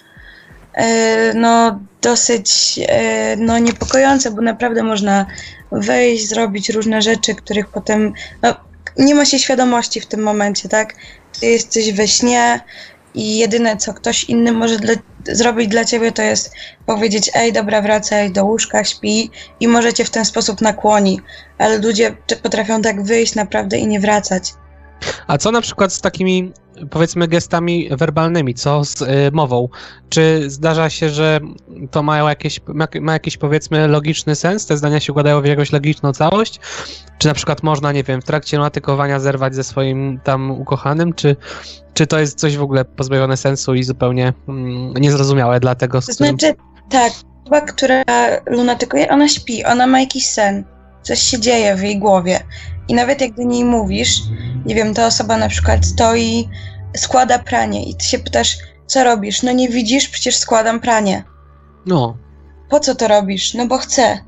[0.74, 5.26] e, no, dosyć e, no, niepokojące, bo naprawdę można
[5.72, 8.12] wejść, zrobić różne rzeczy, których potem
[8.42, 8.54] no,
[8.96, 10.94] nie ma się świadomości w tym momencie, tak?
[11.40, 12.60] Ty jesteś we śnie
[13.14, 16.54] i jedyne, co ktoś inny może dla, zrobić dla ciebie, to jest
[16.86, 21.20] powiedzieć, ej, dobra, wracaj do łóżka, śpi i może cię w ten sposób nakłoni.
[21.58, 24.54] Ale ludzie potrafią tak wyjść naprawdę i nie wracać.
[25.26, 26.52] A co na przykład z takimi,
[26.90, 29.68] powiedzmy, gestami werbalnymi, co z y, mową?
[30.08, 31.40] Czy zdarza się, że
[31.90, 34.66] to ma, jakieś, ma, ma jakiś, powiedzmy, logiczny sens?
[34.66, 36.60] Te zdania się układają w jakąś logiczną całość?
[37.18, 41.12] Czy na przykład można, nie wiem, w trakcie lunatykowania zerwać ze swoim tam ukochanym?
[41.12, 41.36] Czy,
[41.94, 46.06] czy to jest coś w ogóle pozbawione sensu i zupełnie mm, niezrozumiałe dla tego, z
[46.06, 46.38] To którym...
[46.38, 46.54] znaczy,
[46.90, 47.12] tak,
[47.44, 48.04] osoba, która
[48.46, 50.64] lunatykuje, ona śpi, ona ma jakiś sen.
[51.02, 52.40] Coś się dzieje w jej głowie.
[52.88, 54.20] I nawet jak do niej mówisz,
[54.66, 56.48] nie wiem, ta osoba na przykład stoi,
[56.96, 59.42] składa pranie i ty się pytasz, co robisz?
[59.42, 61.24] No nie widzisz, przecież składam pranie.
[61.86, 62.16] No,
[62.70, 63.54] Po co to robisz?
[63.54, 64.18] No bo chcę.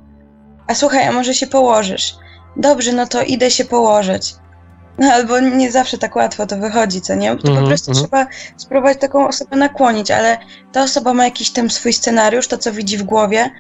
[0.67, 2.15] A słuchaj, a może się położysz?
[2.57, 4.35] Dobrze, no to idę się położyć.
[4.99, 7.37] No albo nie zawsze tak łatwo to wychodzi, co nie?
[7.37, 8.07] To Mhm, po prostu mhm.
[8.07, 10.39] trzeba spróbować taką osobę nakłonić, ale
[10.73, 13.51] ta osoba ma jakiś tam swój scenariusz, to co widzi w głowie.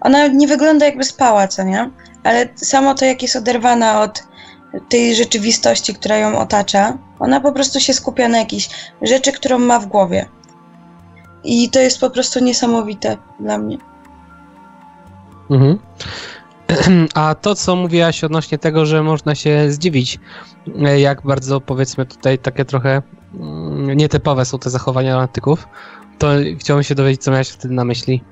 [0.00, 1.90] Ona nie wygląda jakby spała, co nie?
[2.24, 4.22] Ale samo to, jak jest oderwana od
[4.88, 8.68] tej rzeczywistości, która ją otacza, ona po prostu się skupia na jakiejś
[9.02, 10.26] rzeczy, którą ma w głowie.
[11.44, 13.78] I to jest po prostu niesamowite dla mnie.
[15.50, 15.78] Mhm.
[17.14, 20.18] A to, co mówiłaś odnośnie tego, że można się zdziwić,
[20.84, 23.02] e, jak bardzo powiedzmy tutaj takie trochę
[23.34, 25.68] mm, nietypowe są te zachowania lunatyków,
[26.18, 26.28] to
[26.58, 28.24] chciałbym się dowiedzieć, co miałeś wtedy na myśli.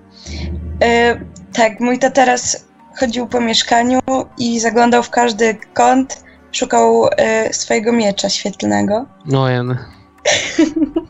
[0.83, 1.20] E,
[1.53, 2.66] tak, mój tata teraz
[3.01, 4.01] chodził po mieszkaniu
[4.38, 6.26] i zaglądał w każdy kąt,
[6.57, 9.07] szukał e, swojego miecza świetlnego.
[9.27, 9.77] No, jen.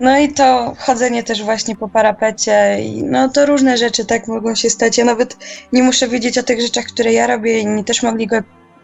[0.00, 4.54] No i to chodzenie też właśnie po parapecie i no to różne rzeczy tak mogą
[4.54, 4.98] się stać.
[4.98, 5.36] Ja nawet
[5.72, 8.36] nie muszę wiedzieć o tych rzeczach, które ja robię, inni też mogli go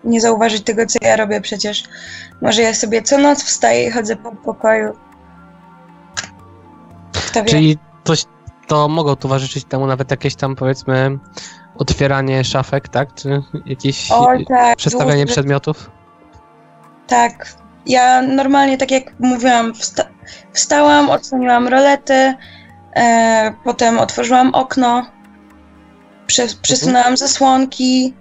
[0.04, 1.85] nie zauważyć tego, co ja robię przecież.
[2.42, 4.92] Może ja sobie co noc wstaję i chodzę po pokoju.
[7.12, 7.48] Kto wie?
[7.48, 8.14] Czyli to,
[8.66, 11.18] to mogą towarzyszyć temu nawet jakieś tam, powiedzmy,
[11.80, 13.14] otwieranie szafek, tak?
[13.14, 15.90] Czy jakieś Oj, tak, przestawianie przedmiotów?
[17.06, 17.32] Tak.
[17.86, 20.08] Ja normalnie, tak jak mówiłam, wsta-
[20.52, 22.34] wstałam, odsłoniłam rolety,
[22.96, 25.06] e, potem otworzyłam okno,
[26.26, 28.14] prze- przesunęłam zasłonki,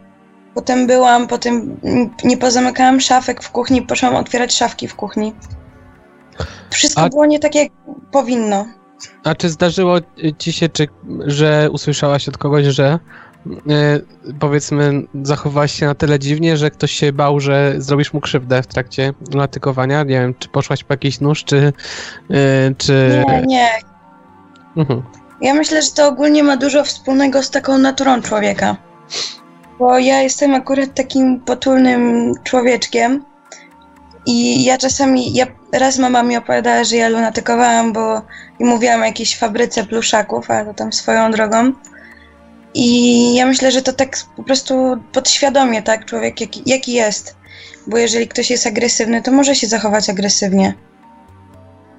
[0.53, 1.79] potem byłam, potem
[2.23, 5.33] nie pozamykałam szafek w kuchni, poszłam otwierać szafki w kuchni.
[6.69, 7.71] Wszystko A- było nie tak, jak
[8.11, 8.65] powinno.
[9.23, 9.97] A czy zdarzyło
[10.37, 10.87] ci się, czy,
[11.25, 12.99] że usłyszałaś od kogoś, że
[14.39, 18.67] powiedzmy zachowałaś się na tyle dziwnie, że ktoś się bał, że zrobisz mu krzywdę w
[18.67, 20.03] trakcie latykowania?
[20.03, 21.73] Nie wiem, czy poszłaś po jakiś nóż, czy...
[22.31, 23.23] e, czy...
[23.27, 23.69] Nie, nie.
[24.77, 25.03] Mhm.
[25.41, 28.75] Ja myślę, że to ogólnie ma dużo wspólnego z taką naturą człowieka.
[29.79, 33.25] Bo ja jestem akurat takim potulnym człowieczkiem
[34.25, 38.21] i ja czasami, ja raz mama mi opowiadała, że ja lunatykowałam, bo
[38.59, 41.73] i mówiłam o jakiejś fabryce pluszaków, ale to tam swoją drogą.
[42.73, 47.35] I ja myślę, że to tak po prostu podświadomie, tak, człowiek jaki, jaki jest.
[47.87, 50.73] Bo jeżeli ktoś jest agresywny, to może się zachować agresywnie.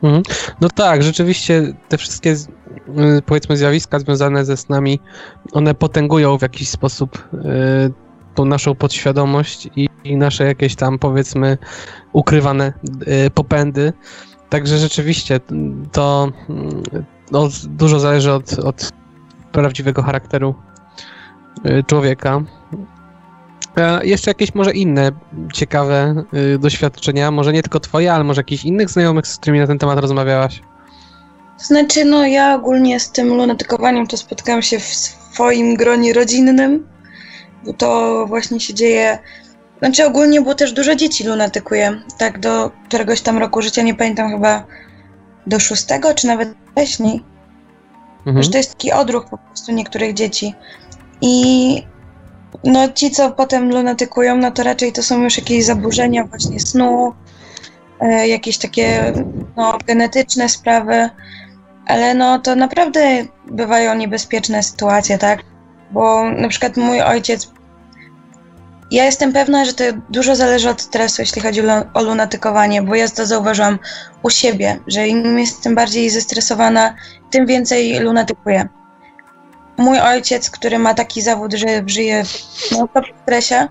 [0.03, 0.23] Mhm.
[0.61, 5.01] No tak, rzeczywiście te wszystkie y, powiedzmy zjawiska związane ze snami,
[5.53, 7.93] one potęgują w jakiś sposób y,
[8.35, 11.59] tą naszą podświadomość i, i nasze jakieś tam powiedzmy
[12.13, 12.73] ukrywane
[13.27, 13.93] y, popędy.
[14.49, 15.41] Także rzeczywiście
[15.93, 16.83] to mm,
[17.31, 19.00] no, dużo zależy od, od
[19.53, 20.55] prawdziwego charakteru
[21.67, 22.43] y, człowieka.
[23.77, 25.13] A jeszcze jakieś może inne
[25.53, 29.67] ciekawe y, doświadczenia, może nie tylko twoje, ale może jakichś innych znajomych, z którymi na
[29.67, 30.63] ten temat rozmawiałaś?
[31.59, 36.89] Znaczy, no ja ogólnie z tym lunatykowaniem to spotkałam się w swoim gronie rodzinnym,
[37.65, 39.19] bo to właśnie się dzieje.
[39.79, 42.03] Znaczy ogólnie, bo też dużo dzieci lunatykuje.
[42.19, 44.65] Tak do któregoś tam roku życia, nie pamiętam chyba
[45.47, 47.30] do szóstego, czy nawet wcześniej.
[48.27, 48.43] Mhm.
[48.43, 50.55] Że to jest taki odruch po prostu niektórych dzieci.
[51.21, 51.87] I
[52.65, 57.15] no ci, co potem lunatykują, no to raczej to są już jakieś zaburzenia właśnie snu,
[58.01, 59.13] e, jakieś takie
[59.57, 61.11] no, genetyczne sprawy.
[61.87, 65.43] Ale no to naprawdę bywają niebezpieczne sytuacje, tak?
[65.91, 67.51] Bo na przykład mój ojciec.
[68.91, 71.63] Ja jestem pewna, że to dużo zależy od stresu, jeśli chodzi
[71.95, 73.79] o lunatykowanie, bo ja to zauważyłam
[74.23, 76.95] u siebie, że im jestem bardziej zestresowana,
[77.31, 78.69] tym więcej lunatykuję.
[79.77, 83.69] Mój ojciec, który ma taki zawód, że żyje w stresie,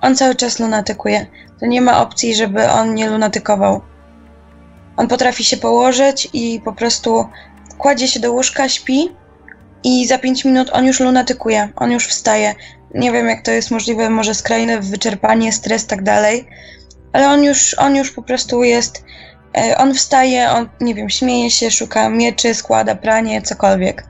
[0.00, 1.26] on cały czas lunatykuje.
[1.60, 3.80] To nie ma opcji, żeby on nie lunatykował.
[4.96, 7.28] On potrafi się położyć i po prostu
[7.78, 9.16] kładzie się do łóżka, śpi
[9.84, 12.54] i za 5 minut on już lunatykuje, on już wstaje.
[12.94, 16.48] Nie wiem, jak to jest możliwe, może skrajne wyczerpanie, stres, tak dalej,
[17.12, 19.04] ale on już, on już po prostu jest.
[19.56, 24.04] E, on wstaje, on, nie wiem, śmieje się, szuka mieczy, składa pranie, cokolwiek.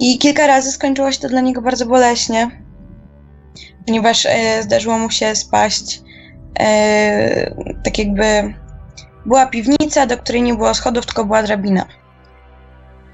[0.00, 2.50] I kilka razy skończyło się to dla niego bardzo boleśnie,
[3.86, 6.00] ponieważ e, zdarzyło mu się spaść
[6.60, 8.54] e, tak jakby
[9.26, 11.86] była piwnica, do której nie było schodów, tylko była drabina.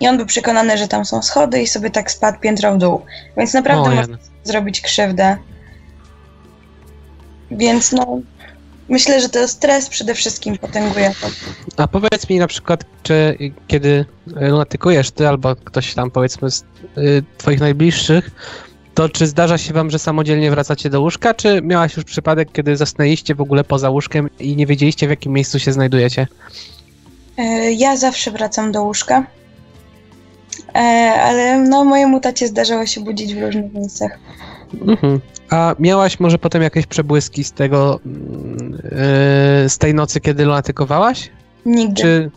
[0.00, 3.02] I on był przekonany, że tam są schody i sobie tak spadł piętro w dół.
[3.36, 5.36] Więc naprawdę o, można zrobić krzywdę.
[7.50, 8.20] Więc no,
[8.88, 11.26] myślę, że to stres przede wszystkim potęguje to.
[11.76, 16.64] A powiedz mi na przykład, czy kiedy lunatykujesz ty albo ktoś tam powiedzmy z
[16.98, 18.30] y, twoich najbliższych,
[18.94, 22.76] to czy zdarza się wam, że samodzielnie wracacie do łóżka, czy miałaś już przypadek, kiedy
[22.76, 26.26] zasnęliście w ogóle poza łóżkiem i nie wiedzieliście w jakim miejscu się znajdujecie?
[27.38, 29.26] E, ja zawsze wracam do łóżka.
[30.74, 30.78] E,
[31.20, 34.18] ale no mojemu tacie zdarzało się budzić w różnych miejscach.
[34.86, 35.20] Mhm.
[35.50, 41.30] A miałaś może potem jakieś przebłyski z tego, yy, z tej nocy, kiedy lunatykowałaś?
[41.66, 42.02] Nigdy.
[42.02, 42.30] Czy,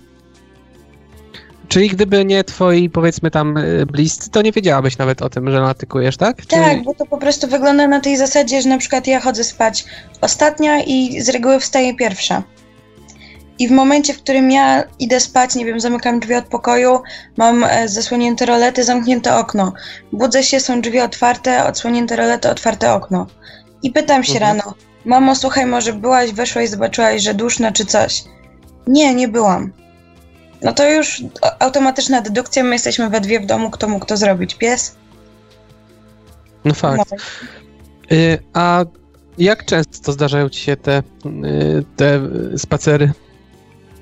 [1.67, 5.59] czyli gdyby nie twoi, powiedzmy tam, y, bliscy, to nie wiedziałabyś nawet o tym, że
[5.59, 6.41] lunatykujesz, tak?
[6.41, 6.47] Czy...
[6.47, 9.85] Tak, bo to po prostu wygląda na tej zasadzie, że na przykład ja chodzę spać
[10.21, 12.43] ostatnia i z reguły wstaję pierwsza.
[13.59, 17.01] I w momencie, w którym ja idę spać, nie wiem, zamykam drzwi od pokoju,
[17.37, 19.73] mam e, zasłonięte rolety, zamknięte okno.
[20.11, 23.27] Budzę się, są drzwi otwarte, odsłonięte rolety, otwarte okno.
[23.83, 24.57] I pytam się mhm.
[24.57, 24.73] rano,
[25.05, 28.23] mamo, słuchaj, może byłaś, weszłaś, zobaczyłaś, że duszno czy coś.
[28.87, 29.73] Nie, nie byłam.
[30.61, 31.23] No to już
[31.59, 34.55] automatyczna dedukcja, my jesteśmy we dwie w domu, kto mógł to zrobić?
[34.55, 34.95] Pies?
[36.65, 37.11] No fakt.
[37.11, 37.17] No.
[38.53, 38.85] A
[39.37, 42.21] jak często zdarzają ci się te, y, te
[42.57, 43.11] spacery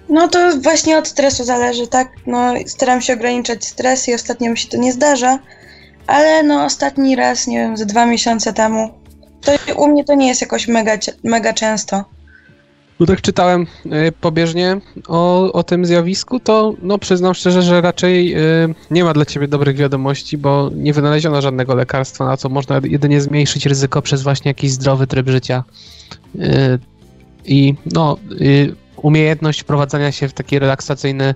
[0.09, 2.11] no to właśnie od stresu zależy, tak?
[2.27, 5.39] No staram się ograniczać stres i ostatnio mi się to nie zdarza,
[6.07, 8.89] ale no ostatni raz, nie wiem, ze dwa miesiące temu.
[9.41, 12.03] To u mnie to nie jest jakoś mega, mega często.
[12.99, 18.37] No tak czytałem y, pobieżnie o, o tym zjawisku, to no przyznam szczerze, że raczej
[18.37, 22.81] y, nie ma dla ciebie dobrych wiadomości, bo nie wynaleziono żadnego lekarstwa, na co można
[22.83, 25.63] jedynie zmniejszyć ryzyko przez właśnie jakiś zdrowy tryb życia.
[26.35, 26.79] Y,
[27.45, 28.17] I no,
[29.05, 31.35] umiejętność wprowadzania się w taki relaksacyjny,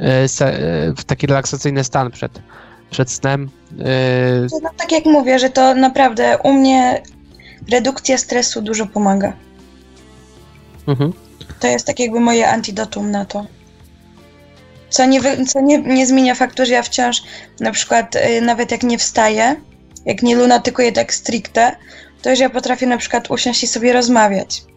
[0.00, 0.28] e, e,
[0.96, 2.32] w taki relaksacyjny stan przed,
[2.90, 3.50] przed snem.
[3.80, 7.02] E, no, tak jak mówię, że to naprawdę u mnie
[7.70, 9.32] redukcja stresu dużo pomaga.
[10.88, 11.12] Mhm.
[11.60, 13.46] To jest tak jakby moje antidotum na to.
[14.90, 17.22] Co, nie, co nie, nie zmienia faktu, że ja wciąż
[17.60, 19.56] na przykład nawet jak nie wstaję,
[20.04, 21.76] jak nie lunatykuję tak stricte,
[22.22, 24.71] to już ja potrafię na przykład usiąść i sobie rozmawiać.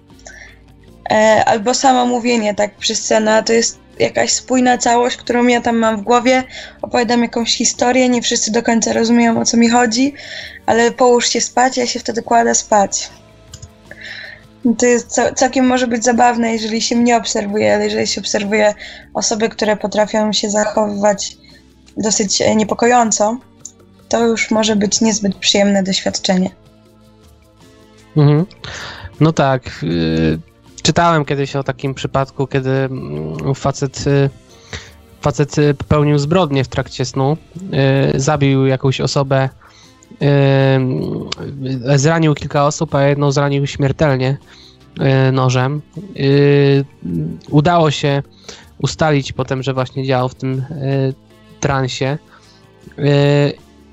[1.11, 5.77] E, albo samo mówienie tak przez scenę, to jest jakaś spójna całość, którą ja tam
[5.77, 6.43] mam w głowie,
[6.81, 10.13] opowiadam jakąś historię, nie wszyscy do końca rozumieją o co mi chodzi,
[10.65, 13.09] ale połóż się spać, ja się wtedy kładę spać.
[14.77, 18.73] To jest całkiem może być zabawne, jeżeli się mnie obserwuje, ale jeżeli się obserwuje
[19.13, 21.37] osoby, które potrafią się zachowywać
[21.97, 23.37] dosyć e, niepokojąco,
[24.09, 26.49] to już może być niezbyt przyjemne doświadczenie.
[28.17, 28.45] Mhm.
[29.19, 29.83] No tak.
[29.83, 30.39] Y,
[30.85, 34.29] czytałem kiedyś o takim przypadku, kiedy mm, facet, y,
[35.21, 37.37] facet y, popełnił zbrodnię w trakcie snu,
[38.15, 39.49] y, zabił jakąś osobę,
[41.95, 44.37] zranił kilka osób, a jedną zranił śmiertelnie
[45.31, 45.81] nożem.
[47.49, 48.23] Udało się
[48.77, 50.65] ustalić potem, że właśnie działał w tym
[51.59, 52.17] transie.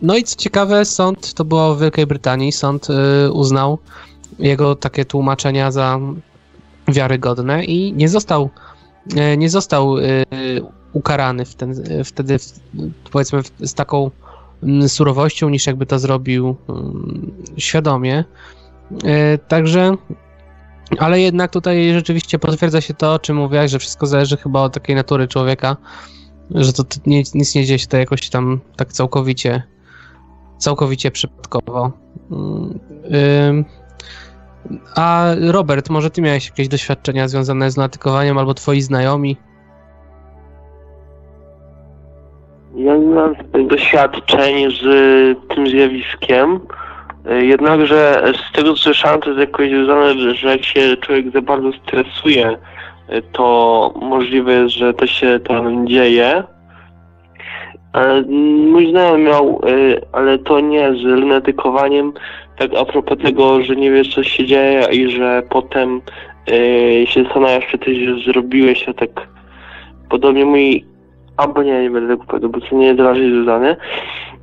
[0.03, 2.89] No i co ciekawe, sąd, to było w Wielkiej Brytanii, sąd
[3.33, 3.79] uznał
[4.39, 5.99] jego takie tłumaczenia za
[6.89, 8.51] wiarygodne i nie został,
[9.17, 10.03] e, nie został e,
[10.93, 11.75] ukarany w ten,
[12.05, 12.37] wtedy
[13.13, 14.11] powiedzmy z taką
[14.63, 18.25] mm, surowością, niż jakby to zrobił mm, świadomie.
[19.05, 19.97] E, także,
[20.99, 24.75] ale jednak tutaj rzeczywiście potwierdza się to, o czym mówiłaś, że wszystko zależy chyba od
[24.75, 25.77] takiej natury człowieka,
[26.51, 29.63] że to nic, nic nie dzieje się to jakoś tam tak całkowicie
[30.63, 31.93] całkowicie przypadkowo.
[32.31, 32.79] Mm,
[34.97, 39.37] a Robert, może ty miałeś jakieś doświadczenia związane z natykowaniem albo twoi znajomi?
[42.75, 43.35] Ja nie mam
[43.69, 44.85] doświadczeń z
[45.55, 46.61] tym zjawiskiem.
[47.41, 51.73] Jednakże z tego co słyszałem, to jest jakoś związane, że jak się człowiek za bardzo
[51.73, 52.59] stresuje,
[53.33, 56.45] to możliwe jest, że to się tam dzieje.
[57.93, 58.23] Ale
[58.73, 59.61] mój znajomy miał,
[60.13, 62.13] ale to nie z lunatykowaniem,
[62.69, 66.01] tak a propos tego, że nie wiesz co się dzieje i że potem
[67.05, 69.29] się zastanawiasz, czy coś zrobiłeś, a tak
[70.11, 70.85] podobnie mój
[71.37, 73.77] albo nie, nie będę tego powiedział, bo to nie jest raczej związane.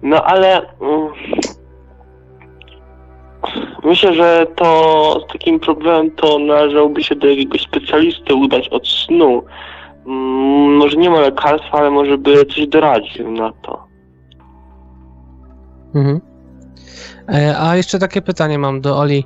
[0.03, 1.09] No ale mm,
[3.83, 9.43] myślę, że to z takim problemem to należałoby się do jakiegoś specjalisty udać od snu.
[10.07, 13.83] Mm, może nie ma lekarstwa, ale może by coś doradził na to.
[15.95, 16.28] Mhm.
[17.29, 19.25] E, a jeszcze takie pytanie mam do Oli.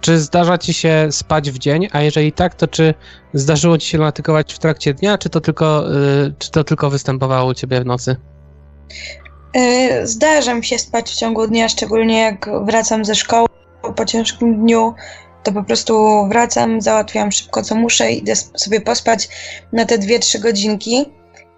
[0.00, 1.88] Czy zdarza ci się spać w dzień?
[1.92, 2.94] A jeżeli tak, to czy
[3.34, 5.94] zdarzyło ci się lunatykować w trakcie dnia, czy to tylko,
[6.26, 8.16] y, czy to tylko występowało u ciebie w nocy?
[9.56, 13.48] Y, zdarza mi się spać w ciągu dnia, szczególnie jak wracam ze szkoły
[13.96, 14.94] po ciężkim dniu.
[15.42, 19.28] To po prostu wracam, załatwiam szybko co muszę, idę sobie pospać
[19.72, 21.04] na te 2-3 godzinki,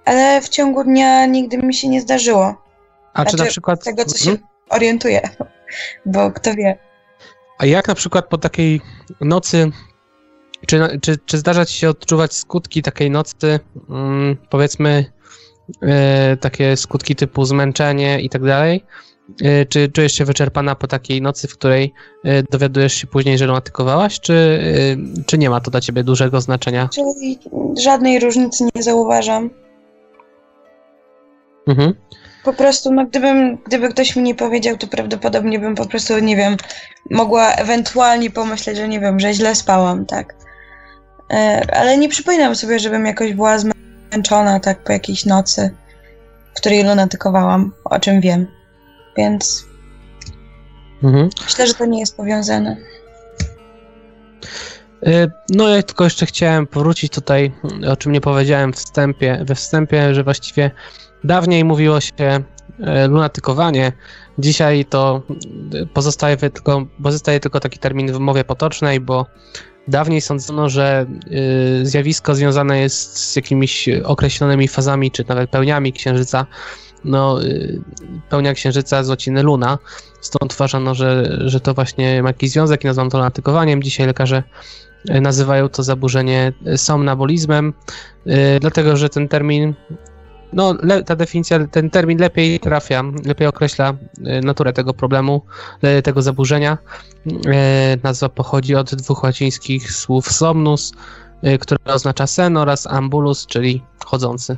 [0.04, 2.54] ale w ciągu dnia nigdy mi się nie zdarzyło.
[3.14, 3.80] A znaczy, czy na przykład.
[3.80, 4.36] Z tego, co się
[4.70, 5.20] orientuję,
[6.06, 6.78] bo kto wie.
[7.58, 8.80] A jak na przykład po takiej
[9.20, 9.70] nocy,
[10.66, 13.60] czy, czy, czy zdarza ci się odczuwać skutki takiej nocy,
[13.90, 15.04] mm, powiedzmy,
[15.82, 18.84] e, takie skutki typu zmęczenie i tak dalej?
[19.42, 21.92] E, czy czujesz się wyczerpana po takiej nocy, w której
[22.24, 24.60] e, dowiadujesz się później, że lunatykowałaś, czy,
[25.26, 26.88] czy nie ma to dla ciebie dużego znaczenia?
[26.94, 27.38] Czyli
[27.82, 29.50] żadnej różnicy nie zauważam.
[31.66, 31.94] Mhm.
[32.44, 36.36] Po prostu, no gdybym, gdyby ktoś mi nie powiedział, to prawdopodobnie bym po prostu, nie
[36.36, 36.56] wiem,
[37.10, 40.34] mogła ewentualnie pomyśleć, że nie wiem, że źle spałam, tak.
[41.32, 45.74] E, ale nie przypominam sobie, żebym jakoś była zmęczona, tak, po jakiejś nocy,
[46.54, 48.46] w której lunatykowałam, o czym wiem.
[49.16, 49.64] Więc
[51.02, 51.28] mhm.
[51.44, 52.76] myślę, że to nie jest powiązane.
[55.06, 57.52] E, no ja tylko jeszcze chciałem powrócić tutaj,
[57.88, 60.70] o czym nie powiedziałem wstępie, we wstępie, że właściwie
[61.24, 62.12] Dawniej mówiło się
[62.80, 63.92] e, lunatykowanie,
[64.38, 65.22] dzisiaj to
[65.94, 69.26] pozostaje tylko, pozostaje tylko taki termin w mowie potocznej, bo
[69.88, 71.06] dawniej sądzono, że
[71.82, 76.46] e, zjawisko związane jest z jakimiś określonymi fazami, czy nawet pełniami księżyca.
[77.04, 77.46] No, e,
[78.30, 79.78] pełnia księżyca z luna,
[80.20, 83.82] stąd uważano, że, że to właśnie ma jakiś związek i nazwano to lunatykowaniem.
[83.82, 84.42] Dzisiaj lekarze
[85.04, 87.72] nazywają to zaburzenie somnabolizmem,
[88.60, 89.74] dlatego że ten termin
[90.54, 93.94] no, le, ta definicja, ten termin lepiej trafia, lepiej określa
[94.24, 95.42] e, naturę tego problemu,
[95.82, 96.78] e, tego zaburzenia.
[97.46, 100.92] E, nazwa pochodzi od dwóch łacińskich słów somnus,
[101.60, 104.56] które oznacza sen, oraz ambulus, czyli chodzący.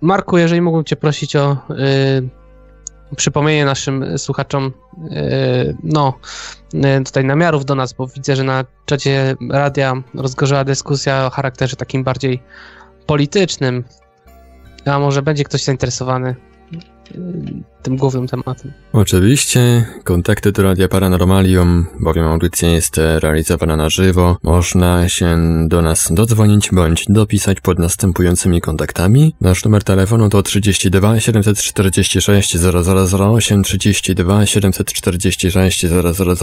[0.00, 1.56] Marku, jeżeli mógłbym Cię prosić o
[3.16, 4.72] przypomnienie naszym słuchaczom,
[5.82, 6.18] no,
[7.04, 12.04] tutaj namiarów do nas, bo widzę, że na czacie radia rozgorzała dyskusja o charakterze takim
[12.04, 12.42] bardziej
[13.10, 13.84] politycznym.
[14.84, 16.36] A może będzie ktoś zainteresowany
[17.82, 18.72] tym głównym tematem.
[18.92, 24.36] Oczywiście, kontakty do Radia Paranormalium, bowiem audycja jest realizowana na żywo.
[24.42, 29.34] Można się do nas dodzwonić bądź dopisać pod następującymi kontaktami.
[29.40, 35.86] Nasz numer telefonu to 32 746 0008 32 746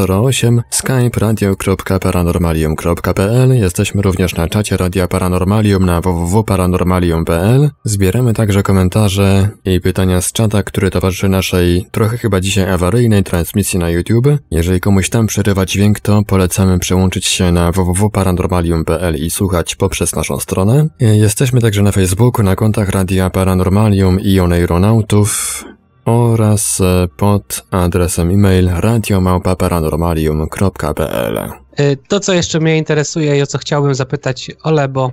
[0.08, 9.82] 0008 skype radio.paranormalium.pl Jesteśmy również na czacie Radia Paranormalium na www.paranormalium.pl Zbieramy także komentarze i
[9.82, 10.90] pytania z czata, który
[11.28, 14.28] towarzyszy naszej trochę chyba dzisiaj awaryjnej transmisji na YouTube.
[14.52, 20.40] Jeżeli komuś tam przerywa dźwięk, to polecamy przełączyć się na www.paranormalium.pl i słuchać poprzez naszą
[20.40, 20.88] stronę.
[21.00, 25.64] Jesteśmy także na Facebooku, na kontach Radia Paranormalium i Oneironautów
[26.06, 33.58] oraz e, pod adresem e-mail radiomałpa-paranormalium.pl e, To, co jeszcze mnie interesuje i o co
[33.58, 35.12] chciałbym zapytać Ole, bo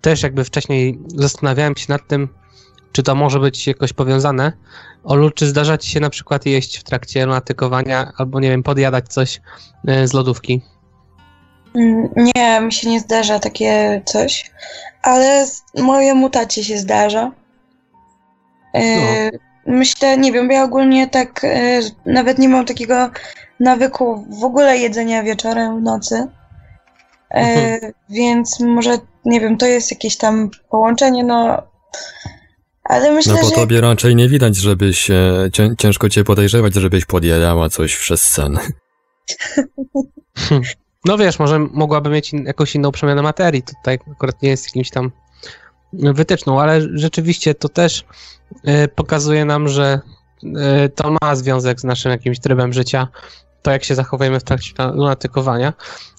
[0.00, 2.28] też jakby wcześniej zastanawiałem się nad tym,
[2.92, 4.52] czy to może być jakoś powiązane?
[5.04, 9.08] Olu, czy zdarza ci się na przykład jeść w trakcie lunatykowania albo, nie wiem, podjadać
[9.08, 9.40] coś
[9.88, 10.62] e, z lodówki?
[11.74, 14.50] Mm, nie, mi się nie zdarza takie coś,
[15.02, 15.46] ale
[15.78, 17.32] mojemu tacie się zdarza.
[18.74, 19.38] E, no.
[19.66, 23.10] Myślę, nie wiem, ja ogólnie tak e, nawet nie mam takiego
[23.60, 26.26] nawyku w ogóle jedzenia wieczorem, w nocy.
[27.30, 27.92] Mhm.
[28.10, 31.62] Więc może, nie wiem, to jest jakieś tam połączenie, no
[32.88, 33.54] ale myślę, no po że...
[33.54, 38.58] tobie raczej nie widać, żebyś, e, ciężko cię podejrzewać, żebyś podjadała coś przez sen.
[41.04, 44.90] No wiesz, może mogłaby mieć in, jakąś inną przemianę materii, tutaj akurat nie jest jakimś
[44.90, 45.10] tam
[45.92, 48.04] wytyczną, ale rzeczywiście to też
[48.64, 50.00] e, pokazuje nam, że
[50.56, 53.08] e, to ma związek z naszym jakimś trybem życia,
[53.62, 55.72] to jak się zachowujemy w trakcie lunatykowania.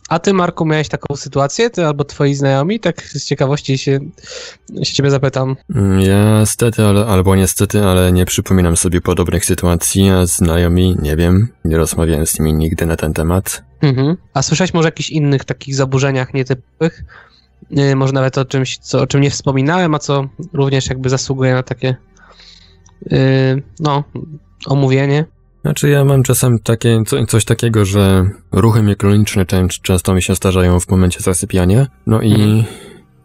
[0.09, 2.79] A ty, Marku, miałeś taką sytuację, ty albo twoi znajomi?
[2.79, 3.99] Tak z ciekawości się,
[4.83, 5.55] się ciebie zapytam.
[5.75, 11.15] Mm, Ja stety, ale, albo niestety, ale nie przypominam sobie podobnych sytuacji, a znajomi, nie
[11.15, 13.63] wiem, nie rozmawiałem z nimi nigdy na ten temat.
[13.81, 14.17] Mhm.
[14.33, 17.03] A słyszałeś może o jakichś innych takich zaburzeniach nietypowych?
[17.71, 21.53] Yy, może nawet o czymś, co, o czym nie wspominałem, a co również jakby zasługuje
[21.53, 21.95] na takie
[23.05, 23.19] yy,
[23.79, 24.03] no,
[24.65, 25.25] omówienie.
[25.61, 30.35] Znaczy ja mam czasem takie, co, coś takiego, że ruchy mikroniczne czę- często mi się
[30.35, 32.63] zdarzają w momencie zasypiania, no i Mhm.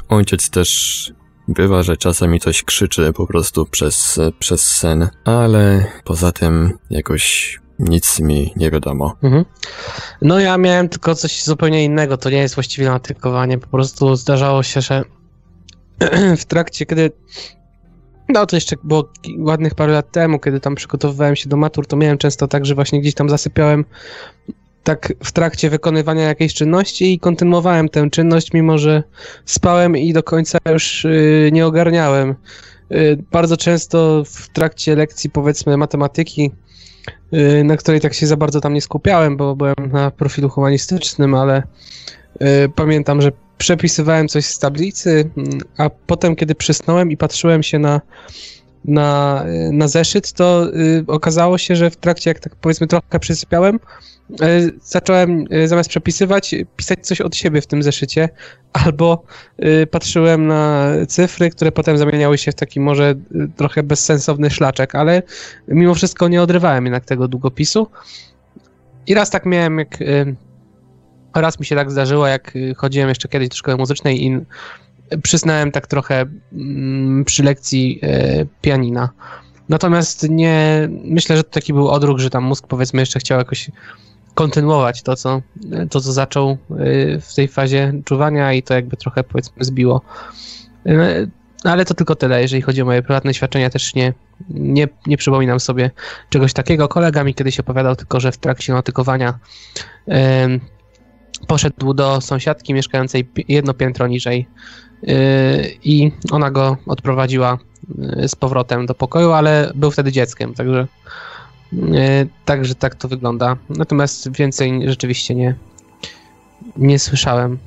[0.09, 1.13] ojciec też
[1.49, 7.59] bywa, że czasem mi coś krzyczy po prostu przez, przez sen, ale poza tym jakoś
[7.79, 9.17] nic mi nie wiadomo.
[9.23, 9.45] Mhm.
[10.23, 14.63] No ja miałem tylko coś zupełnie innego, to nie jest właściwie natykowanie, po prostu zdarzało
[14.63, 15.05] się, że
[16.39, 17.13] w trakcie, kiedy
[18.29, 19.09] no to jeszcze było
[19.39, 22.75] ładnych parę lat temu, kiedy tam przygotowywałem się do matur, to miałem często tak, że
[22.75, 23.85] właśnie gdzieś tam zasypiałem
[24.85, 29.03] tak w trakcie wykonywania jakiejś czynności i kontynuowałem tę czynność, mimo że
[29.45, 32.35] spałem i do końca już y, nie ogarniałem.
[32.93, 36.51] Y, bardzo często w trakcie lekcji powiedzmy matematyki
[37.33, 41.35] y, na której tak się za bardzo tam nie skupiałem, bo byłem na profilu humanistycznym,
[41.35, 41.63] ale
[42.75, 48.01] pamiętam, że przepisywałem coś z tablicy, mm, a potem, kiedy przysnąłem i patrzyłem się na,
[48.85, 53.21] na, y, na zeszyt, to y, okazało się, że w trakcie, jak tak powiedzmy trochę
[53.21, 53.79] przysypiałem,
[54.43, 58.29] y, zacząłem y, zamiast przepisywać, pisać coś od siebie w tym zeszycie,
[58.73, 59.23] albo
[59.65, 64.95] y, patrzyłem na cyfry, które potem zamieniały się w taki może y, trochę bezsensowny szlaczek,
[64.95, 65.23] ale
[65.69, 67.87] mimo wszystko nie odrywałem jednak tego długopisu.
[69.07, 69.99] I raz tak miałem, jak.
[71.35, 74.41] Raz mi się tak zdarzyło, jak y, chodziłem jeszcze kiedyś do szkoły muzycznej i
[75.23, 79.09] przysnąłem tak trochę mm, przy lekcji y, pianina.
[79.69, 80.89] Natomiast nie.
[81.05, 83.71] Myślę, że to taki był odruch, że tam mózg powiedzmy jeszcze chciał jakoś
[84.35, 85.43] kontynuować to, co,
[85.91, 90.03] to, co zaczął y, w tej fazie czuwania i to jakby trochę powiedzmy zbiło.
[90.87, 91.31] Y,
[91.65, 94.13] Ale to tylko tyle, jeżeli chodzi o moje prywatne świadczenia, też nie,
[94.51, 95.91] nie, nie przypominam sobie
[96.31, 96.89] czegoś takiego.
[96.89, 99.39] Kolega mi kiedyś opowiadał tylko, że w trakcie notykowania
[101.47, 104.47] poszedł do sąsiadki mieszkającej jedno piętro niżej
[105.03, 105.17] yy,
[105.85, 107.59] i ona go odprowadziła
[107.99, 110.87] yy, z powrotem do pokoju, ale był wtedy dzieckiem, także
[111.73, 113.57] yy, także tak to wygląda.
[113.69, 115.55] Natomiast więcej rzeczywiście nie,
[116.77, 117.59] nie słyszałem.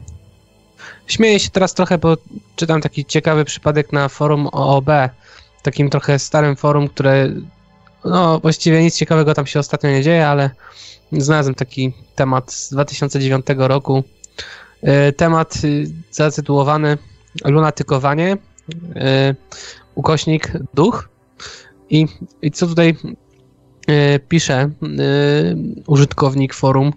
[1.08, 2.18] Śmieję się teraz trochę, bo
[2.56, 4.90] czytam taki ciekawy przypadek na forum OOB,
[5.62, 7.30] takim trochę starym forum, które
[8.06, 10.50] no właściwie nic ciekawego tam się ostatnio nie dzieje, ale
[11.12, 14.04] znalazłem taki temat z 2009 roku.
[14.82, 16.98] E, Temat y, zatytułowany
[17.46, 18.38] Lunatykowanie,
[18.96, 19.36] e,
[19.96, 21.10] ukośnik duch.
[21.90, 22.06] I,
[22.42, 22.96] i co tutaj
[23.88, 24.70] e, pisze
[25.88, 26.94] użytkownik forum.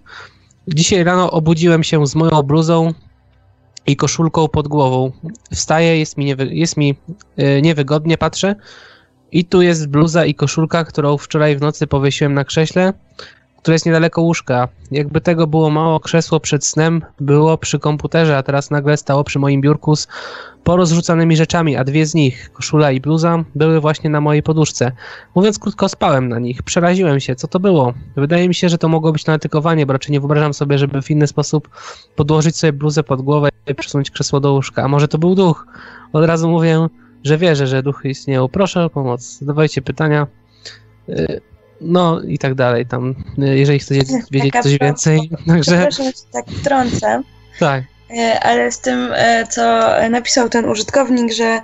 [0.67, 2.93] Dzisiaj rano obudziłem się z moją bluzą
[3.87, 5.11] i koszulką pod głową.
[5.53, 6.95] Wstaję, jest mi, niewy, jest mi
[7.61, 8.55] niewygodnie, patrzę.
[9.31, 12.93] I tu jest bluza i koszulka, którą wczoraj w nocy powiesiłem na krześle,
[13.61, 14.67] które jest niedaleko łóżka.
[14.91, 19.39] Jakby tego było mało, krzesło przed snem było przy komputerze, a teraz nagle stało przy
[19.39, 20.07] moim biurku z
[20.63, 24.91] porozrzucanymi rzeczami, a dwie z nich, koszula i bluza, były właśnie na mojej poduszce.
[25.35, 26.63] Mówiąc krótko, spałem na nich.
[26.63, 27.35] Przeraziłem się.
[27.35, 27.93] Co to było?
[28.15, 31.11] Wydaje mi się, że to mogło być natykowanie, bo raczej nie wyobrażam sobie, żeby w
[31.11, 31.69] inny sposób
[32.15, 34.83] podłożyć sobie bluzę pod głowę i przesunąć krzesło do łóżka.
[34.83, 35.67] A może to był duch?
[36.13, 36.87] Od razu mówię,
[37.23, 38.47] że wierzę, że duchy istnieją.
[38.47, 39.39] Proszę o pomoc.
[39.39, 40.27] Zadawajcie pytania.
[41.09, 41.41] Y,
[41.81, 42.85] No i tak dalej.
[42.85, 44.01] Tam, jeżeli chcecie
[44.31, 47.21] wiedzieć Taka coś więcej, także Przepraszam, że się tak wtrącę,
[47.59, 47.83] tak.
[48.17, 51.61] e, ale z tym, e, co napisał ten użytkownik, że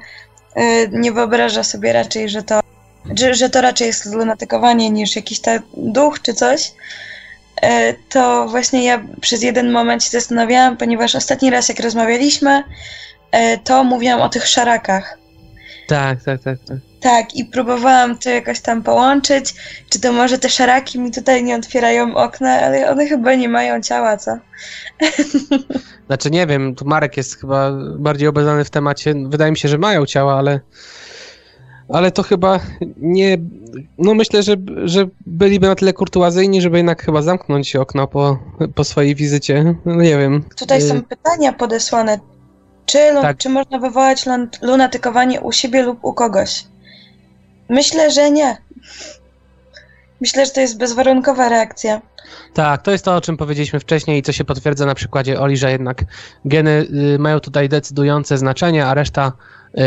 [0.56, 2.60] e, nie wyobraża sobie raczej, że to,
[3.18, 6.72] że, że to raczej jest lunatykowanie niż jakiś ta duch czy coś,
[8.10, 12.64] to właśnie ja przez jeden moment się zastanawiałam, ponieważ ostatni raz jak rozmawialiśmy,
[13.64, 15.18] to mówiłam o tych szarakach.
[15.88, 16.78] Tak, tak, tak, tak.
[17.02, 19.54] Tak, i próbowałam to jakoś tam połączyć.
[19.90, 23.82] Czy to może te szaraki mi tutaj nie otwierają okna, ale one chyba nie mają
[23.82, 24.32] ciała, co?
[26.08, 29.14] Znaczy nie wiem, tu Marek jest chyba bardziej obeznany w temacie.
[29.28, 30.60] Wydaje mi się, że mają ciała, ale
[31.94, 32.60] ale to chyba
[32.98, 33.38] nie.
[33.98, 38.40] No myślę, że, że byliby na tyle kurtuazyjni, żeby jednak chyba zamknąć okno po,
[38.76, 39.76] po swojej wizycie.
[39.86, 40.44] No nie wiem.
[40.58, 42.20] Tutaj Y, są pytania podesłane.
[42.86, 43.38] Czy, Tak.
[43.38, 46.64] czy można wywołać lun- lunatykowanie u siebie lub u kogoś?
[47.70, 48.58] Myślę, że nie.
[50.22, 52.02] Myślę, że to jest bezwarunkowa reakcja.
[52.54, 55.58] Tak, to jest to, o czym powiedzieliśmy wcześniej i co się potwierdza na przykładzie Oli,
[55.58, 56.06] że jednak
[56.46, 59.32] geny y, mają tutaj decydujące znaczenie, a reszta,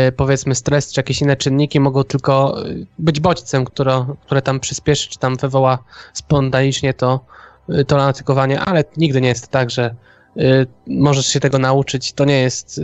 [0.07, 4.59] y, powiedzmy stres czy jakieś inne czynniki mogą tylko y, być bodźcem, które, które tam
[4.59, 5.79] przyspieszy, czy tam wywoła
[6.13, 7.25] spontanicznie to,
[7.87, 9.95] to lunatykowanie, ale nigdy nie jest tak, że
[10.87, 12.13] możesz się tego nauczyć.
[12.13, 12.81] To nie jest,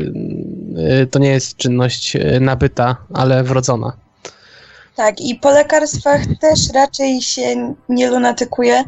[1.12, 4.07] to nie jest czynność nabyta, ale wrodzona.
[4.98, 8.84] Tak, i po lekarstwach też raczej się nie lunatykuje.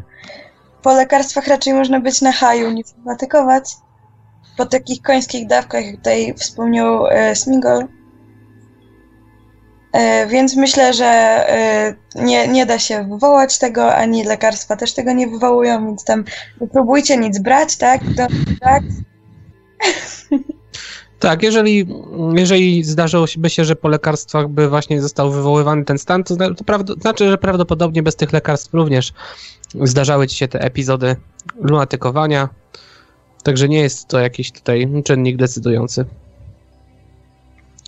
[0.82, 3.76] Po lekarstwach raczej można być na haju niż lunatykować.
[4.56, 7.84] Po takich końskich dawkach, jak tutaj wspomniał e, Smigol.
[9.92, 15.12] E, więc myślę, że e, nie, nie da się wywołać tego, ani lekarstwa też tego
[15.12, 16.24] nie wywołują, więc tam
[16.60, 18.14] nie próbujcie nic brać, tak?
[18.14, 18.26] Do,
[18.60, 18.82] tak?
[21.20, 21.86] Tak, jeżeli,
[22.34, 27.30] jeżeli zdarzyłoby się, że po lekarstwach by właśnie został wywoływany ten stan, to, to znaczy,
[27.30, 29.12] że prawdopodobnie bez tych lekarstw również
[29.82, 31.16] zdarzały ci się te epizody
[31.60, 32.48] lunatykowania.
[33.42, 36.04] Także nie jest to jakiś tutaj czynnik decydujący.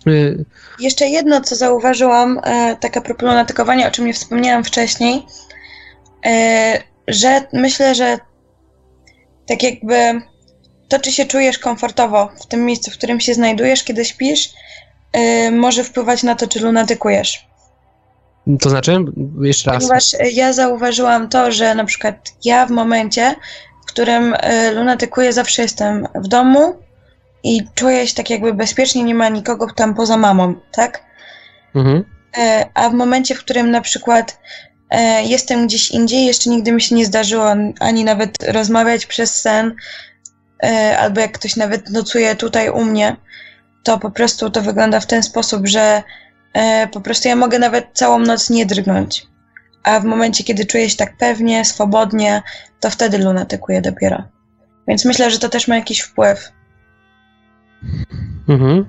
[0.07, 0.45] Y,
[0.79, 5.25] Jeszcze jedno, co zauważyłam, e, tak a propos lunatykowania, o czym nie wspomniałam wcześniej,
[6.25, 8.17] e, że myślę, że
[9.47, 10.21] tak jakby
[10.87, 14.49] to, czy się czujesz komfortowo w tym miejscu, w którym się znajdujesz, kiedy śpisz,
[15.13, 17.47] e, może wpływać na to, czy lunatykujesz.
[18.61, 18.97] To znaczy,
[19.41, 19.83] jeszcze raz.
[19.83, 22.15] Ponieważ e, ja zauważyłam to, że na przykład
[22.45, 23.35] ja w momencie,
[23.83, 26.75] w którym e, lunatykuję, zawsze jestem w domu
[27.43, 31.03] i czuję się tak jakby bezpiecznie, nie ma nikogo tam poza mamą, tak?
[31.75, 32.03] Mhm.
[32.37, 34.39] E, A w momencie, w którym na przykład
[35.23, 39.75] jestem gdzieś indziej, jeszcze nigdy mi się nie zdarzyło an- ani nawet rozmawiać przez sen,
[40.99, 43.15] albo jak ktoś nawet nocuje tutaj u mnie,
[43.83, 46.03] to po prostu to wygląda w ten sposób, że
[46.53, 49.27] e, po prostu ja mogę nawet całą noc nie drgnąć.
[49.83, 52.41] A w momencie, kiedy czuję się tak pewnie, swobodnie,
[52.79, 54.23] to wtedy lunatykuję dopiero.
[54.87, 56.51] Więc myślę, że to też ma jakiś wpływ.
[58.49, 58.85] Mhm.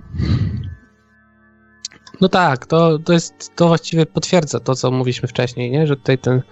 [2.20, 5.87] No tak, to, to jest, to właściwie potwierdza to, co mówiliśmy wcześniej, nie?
[5.87, 6.43] że tutaj ten,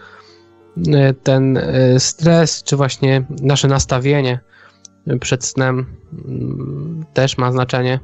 [0.94, 4.40] e, ten e, stres, czy właśnie nasze nastawienie
[5.20, 5.86] przed snem
[6.28, 8.00] mm, też ma znaczenie.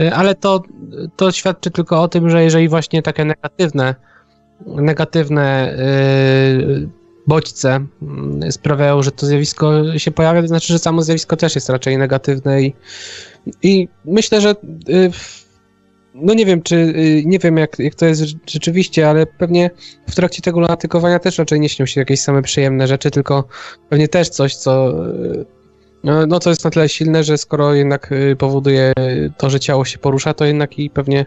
[0.00, 0.62] E, Ale to,
[1.16, 3.94] to świadczy tylko o tym, że jeżeli właśnie takie negatywne,
[4.66, 11.36] negatywne e, bodźce mm, sprawiają, że to zjawisko się pojawia, to znaczy, że samo zjawisko
[11.36, 12.74] też jest raczej negatywne i,
[13.62, 14.50] i myślę, że
[14.88, 15.10] y,
[16.14, 19.70] no nie wiem, czy y, nie wiem jak, jak to jest rze- rzeczywiście, ale pewnie
[20.08, 23.44] w trakcie tego lunatykowania też raczej nie śnią się jakieś same przyjemne rzeczy, tylko
[23.88, 25.46] pewnie też coś, co y,
[26.04, 28.92] no, no co jest na tyle silne, że skoro jednak y, powoduje
[29.36, 31.26] to, że ciało się porusza, to jednak i pewnie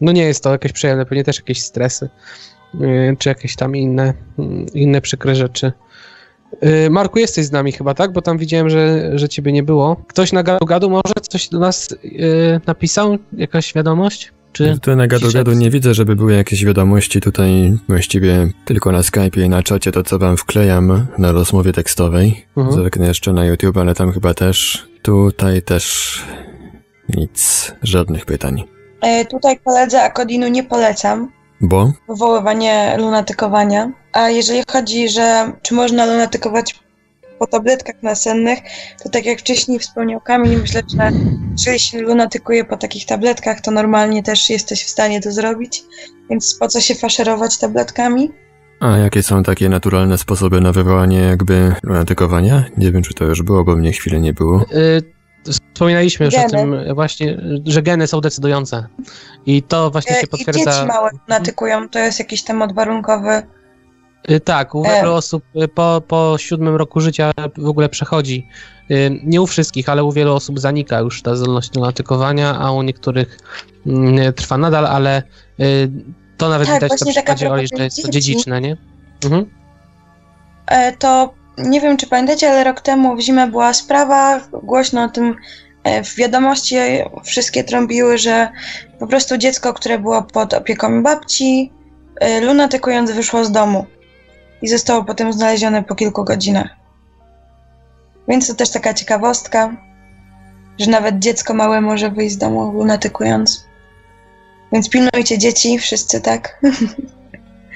[0.00, 2.08] no nie jest to jakieś przyjemne, pewnie też jakieś stresy,
[2.74, 5.72] y, czy jakieś tam inne, mm, inne przykre rzeczy.
[6.86, 8.12] Y, Marku, jesteś z nami chyba, tak?
[8.12, 9.96] Bo tam widziałem, że, że ciebie nie było.
[10.08, 11.94] Ktoś na gadu, gadu może coś do nas
[12.66, 13.18] napisał?
[13.32, 14.32] Jakaś wiadomość?
[14.52, 14.78] Czy...
[14.82, 19.44] Tu na gadu gadu nie widzę, żeby były jakieś wiadomości tutaj, właściwie tylko na Skype'ie
[19.44, 22.46] i na czacie to, co wam wklejam na rozmowie tekstowej.
[22.56, 22.76] Mhm.
[22.76, 26.14] Zerknę jeszcze na YouTube, ale tam chyba też, tutaj też
[27.08, 28.64] nic, żadnych pytań.
[29.00, 31.28] E, Tutaj koledze Akodinu nie polecam,
[31.60, 31.92] Bo?
[32.08, 33.92] wywoływanie lunatykowania.
[34.12, 36.81] A jeżeli chodzi, że czy można lunatykować
[37.42, 38.58] po tabletkach nasennych,
[39.02, 41.10] to tak jak wcześniej wspomniał Kamil, myślę, że
[41.58, 45.82] jeżeli się lunatykuje po takich tabletkach, to normalnie też jesteś w stanie to zrobić.
[46.30, 48.30] Więc po co się faszerować tabletkami?
[48.80, 52.64] A jakie są takie naturalne sposoby na wywołanie jakby lunatykowania?
[52.76, 54.62] Nie wiem, czy to już było, bo mnie chwilę nie było.
[54.62, 55.02] Y,
[55.52, 56.50] wspominaliśmy już o Geny.
[56.50, 58.86] tym właśnie, że geny są decydujące.
[59.46, 60.72] I to właśnie E, się I potwierdza.
[60.72, 63.42] dzieci małe lunatykują, to jest jakiś temat warunkowy.
[64.30, 68.46] Y, Tak, u wielu osób y, po, po siódmym roku życia w ogóle przechodzi.
[68.90, 72.72] Y, Nie u wszystkich, ale u wielu osób zanika już ta zdolność do natykowania, a
[72.72, 73.38] u niektórych
[73.86, 75.22] mm, trwa nadal, ale
[76.36, 78.76] to nawet Tak, widać taka przykładzie Oli, że jest to dziedziczne, nie?
[79.24, 79.46] Mhm.
[80.66, 85.08] E, to nie wiem, czy pamiętacie, ale rok temu w zimę była sprawa, głośno o
[85.08, 85.36] tym
[85.84, 86.76] e, w wiadomości
[87.24, 88.48] wszystkie trąbiły, że
[88.98, 91.72] po prostu dziecko, które było pod opieką babci,
[92.20, 93.86] e, lunatykując wyszło z domu
[94.62, 96.68] i zostało potem znalezione po kilku godzinach.
[98.28, 99.76] Więc to też taka ciekawostka,
[100.78, 103.66] że nawet dziecko małe może wyjść z domu lunatykując.
[104.72, 106.60] Więc pilnujcie dzieci, wszyscy tak.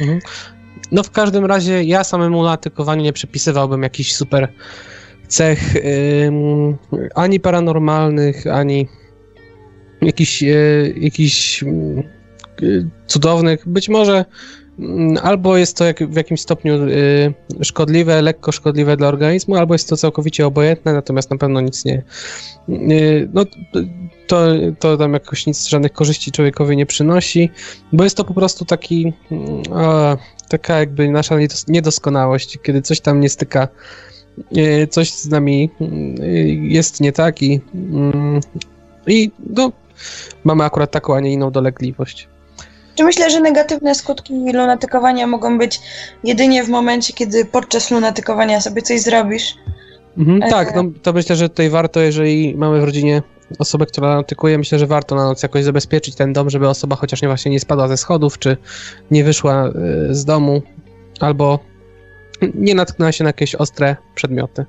[0.01, 0.19] Mhm.
[0.93, 4.53] No w każdym razie ja samemu natykowaniu nie przypisywałbym jakichś super
[5.29, 5.75] cech
[7.15, 8.89] ani paranormalnych, ani
[10.03, 12.03] jakichś, y, jakichś mm,
[12.63, 13.69] y, cudownych.
[13.69, 14.25] Być może
[15.23, 19.89] albo jest to jak, w jakimś stopniu y, szkodliwe, lekko szkodliwe dla organizmu, albo jest
[19.89, 22.03] to całkowicie obojętne, natomiast na pewno nic nie.
[22.69, 23.45] Y, no,
[24.27, 24.47] to,
[24.79, 27.51] to tam jakoś nic, żadnych korzyści człowiekowi nie przynosi,
[27.93, 29.13] bo jest to po prostu taki.
[29.73, 30.17] O,
[30.49, 31.35] taka jakby nasza
[31.69, 33.69] niedoskonałość, kiedy coś tam nie styka,
[34.57, 38.41] y, coś z nami y, jest nie tak i, mm,
[39.07, 39.73] i no,
[40.45, 42.29] mamy akurat taką, a nie inną dolegliwość.
[42.97, 45.81] Czy myślę, że negatywne skutki lunatykowania mogą być
[46.25, 49.55] jedynie w momencie, kiedy podczas lunatykowania sobie coś zrobisz?
[50.19, 53.23] Mhm, e, tak, no, to myślę, że tutaj warto, jeżeli mamy w rodzinie
[53.59, 57.23] osobę, która lunatykuje, myślę, że warto na noc jakoś zabezpieczyć ten dom, żeby osoba chociaż
[57.23, 58.57] nie właśnie nie spadła ze schodów, czy
[59.11, 59.73] nie wyszła e,
[60.15, 60.63] z domu,
[61.21, 61.59] albo
[62.55, 64.67] nie natknęła się na jakieś ostre przedmioty.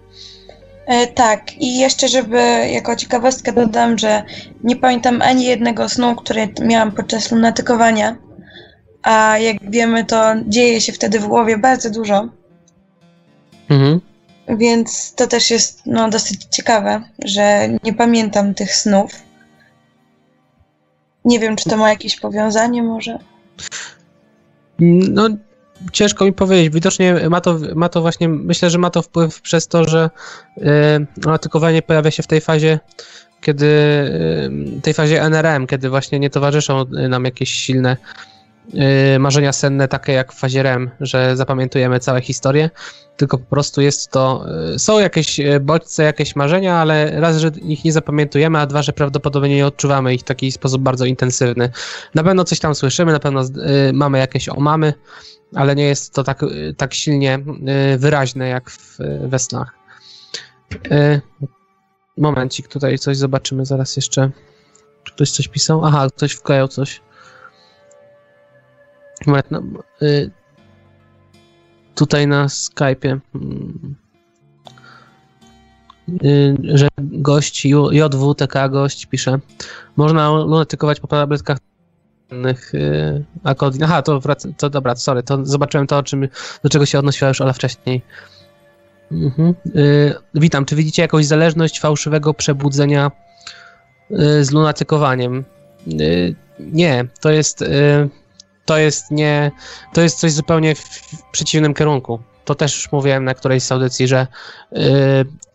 [0.87, 2.39] E, tak, i jeszcze, żeby
[2.71, 4.23] jako ciekawostkę dodam, że
[4.63, 8.17] nie pamiętam ani jednego snu, który miałam podczas lunatykowania,
[9.03, 12.29] a jak wiemy, to dzieje się wtedy w głowie bardzo dużo.
[13.69, 14.01] Mhm.
[14.47, 19.11] Więc to też jest no, dosyć ciekawe, że nie pamiętam tych snów.
[21.25, 23.19] Nie wiem, czy to ma jakieś powiązanie może.
[24.79, 25.29] No,
[25.91, 26.73] ciężko mi powiedzieć.
[26.73, 30.09] Widocznie ma to, ma to właśnie, myślę, że ma to wpływ przez to, że
[30.57, 32.79] yy, pojawia się w tej fazie,
[33.41, 33.65] kiedy
[34.75, 37.97] yy, tej fazie NRM, kiedy właśnie nie towarzyszą nam jakieś silne
[39.19, 42.69] marzenia senne, takie jak w fazie REM, że zapamiętujemy całe historie,
[43.17, 47.47] tylko po prostu jest to, yy, są jakieś yy, bodźce, jakieś marzenia, ale raz, że
[47.47, 51.69] ich nie zapamiętujemy, a dwa, że prawdopodobnie nie odczuwamy ich w taki sposób bardzo intensywny.
[52.15, 53.41] Na pewno coś tam słyszymy, na pewno
[53.93, 54.93] mamy jakieś omamy,
[55.55, 56.45] ale nie jest to tak,
[56.77, 57.39] tak silnie
[57.93, 58.97] y, wyraźne jak w,
[59.27, 59.73] we snach.
[60.91, 61.21] Y,
[62.17, 64.31] momencik, tutaj coś zobaczymy zaraz jeszcze.
[65.03, 65.85] Czy ktoś coś pisał?
[65.85, 67.01] Aha, ktoś wklejał coś.
[69.25, 69.61] Moment, no,
[70.01, 70.31] y,
[71.95, 73.95] tutaj na Skype'ie, mm,
[76.63, 79.39] że gość JWTK gość pisze,
[79.95, 81.57] można lunatykować po tabletkach
[82.31, 83.25] innych yy,
[83.83, 86.27] Aha, to, wrac- to dobra, sorry, to zobaczyłem to, o czym,
[86.63, 88.01] do czego się odnosiła już Ola wcześniej.
[89.11, 89.53] Mhm.
[89.65, 93.11] Yy, witam, czy widzicie jakąś zależność fałszywego przebudzenia
[94.09, 95.45] yy, z lunatykowaniem?
[95.87, 97.63] Yy, nie, to jest,
[98.67, 99.51] to jest nie,
[99.93, 101.01] to jest coś zupełnie w,
[101.31, 102.19] przeciwnym kierunku.
[102.45, 104.27] To też już mówiłem na którejś z audycji, że
[104.71, 104.81] yy,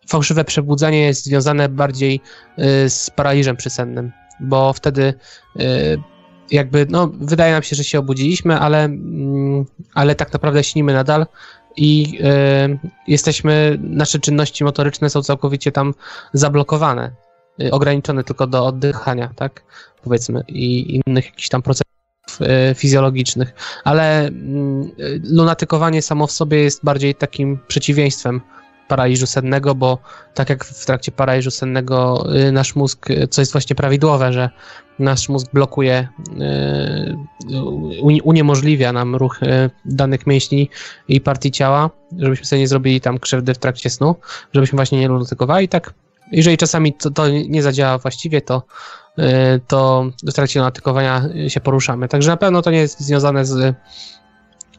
[0.09, 2.21] fałszywe przebudzenie jest związane bardziej
[2.89, 5.15] z paraliżem przysennym, bo wtedy
[6.53, 11.27] jakby, no, wydaje nam się, że się obudziliśmy, ale, mm, ale tak naprawdę śnimy nadal
[11.77, 15.95] i y, jesteśmy, nasze czynności motoryczne są całkowicie tam
[16.33, 17.11] zablokowane,
[17.63, 19.63] y, ograniczone tylko do oddychania, tak,
[20.05, 21.92] powiedzmy, i innych jakichś tam procesów
[22.41, 23.55] y, fizjologicznych,
[23.85, 24.33] ale y,
[25.25, 28.41] lunatykowanie samo w sobie jest bardziej takim przeciwieństwem
[28.89, 29.99] paraliżu sennego, bo
[30.35, 34.51] tak jak w trakcie paraliżu sennego y, nasz mózg, co jest właśnie prawidłowe, że
[34.99, 36.09] nasz mózg blokuje,
[38.25, 39.41] uniemożliwia nam ruch
[39.85, 40.71] danych mięśni
[41.09, 44.17] i partii ciała, żebyśmy sobie nie zrobili tam krzywdy w trakcie snu,
[44.53, 45.69] żebyśmy właśnie nie lunatykowali.
[45.69, 45.95] Tak,
[46.33, 48.63] jeżeli czasami to, to nie zadziała właściwie, to
[49.67, 52.09] to w trakcie lunatykowania się poruszamy.
[52.09, 53.75] Także na pewno to nie jest związane z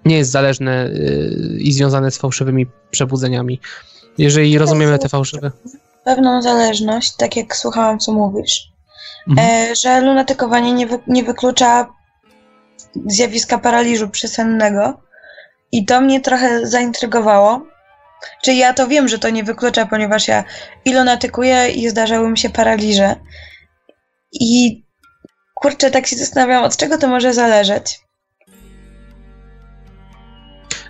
[0.05, 0.89] nie jest zależne
[1.57, 3.59] i związane z fałszywymi przebudzeniami.
[4.17, 5.51] Jeżeli rozumiemy te fałszywe.
[6.03, 8.71] Pewną zależność, tak jak słuchałam, co mówisz,
[9.29, 9.71] mhm.
[9.71, 11.87] e, że lunatykowanie nie, wy, nie wyklucza
[13.05, 15.01] zjawiska paraliżu przysennego.
[15.71, 17.65] I to mnie trochę zaintrygowało.
[18.43, 20.43] Czyli ja to wiem, że to nie wyklucza, ponieważ ja
[20.85, 23.15] i lunatykuję i zdarzały mi się paraliże.
[24.33, 24.83] I
[25.53, 28.03] kurczę, tak się zastanawiam, od czego to może zależeć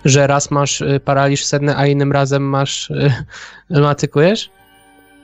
[0.04, 2.92] że raz masz y, paraliż senny, a innym razem masz
[3.70, 4.50] lunatykujesz?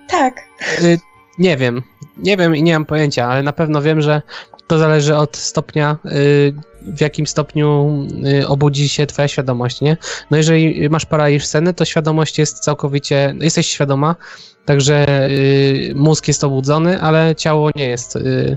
[0.09, 0.35] Tak.
[0.83, 0.99] Y,
[1.39, 1.83] nie wiem.
[2.17, 4.23] Nie wiem i nie mam pojęcia, ale na pewno wiem, że
[4.67, 7.99] to zależy od stopnia, y, w jakim stopniu
[8.47, 9.97] obudzi się twoja świadomość, nie?
[10.31, 14.17] No jeżeli masz paraliż senny, to świadomość jest całkowicie, jesteś świadoma,
[14.65, 18.57] Także y, mózg jest obudzony, ale ciało nie jest, y,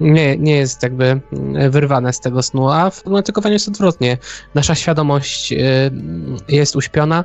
[0.00, 1.20] nie, nie jest jakby
[1.64, 4.18] y, wyrwane z tego snu, a w lunatykowaniu jest odwrotnie.
[4.54, 5.56] Nasza świadomość y,
[6.48, 7.24] jest uśpiona,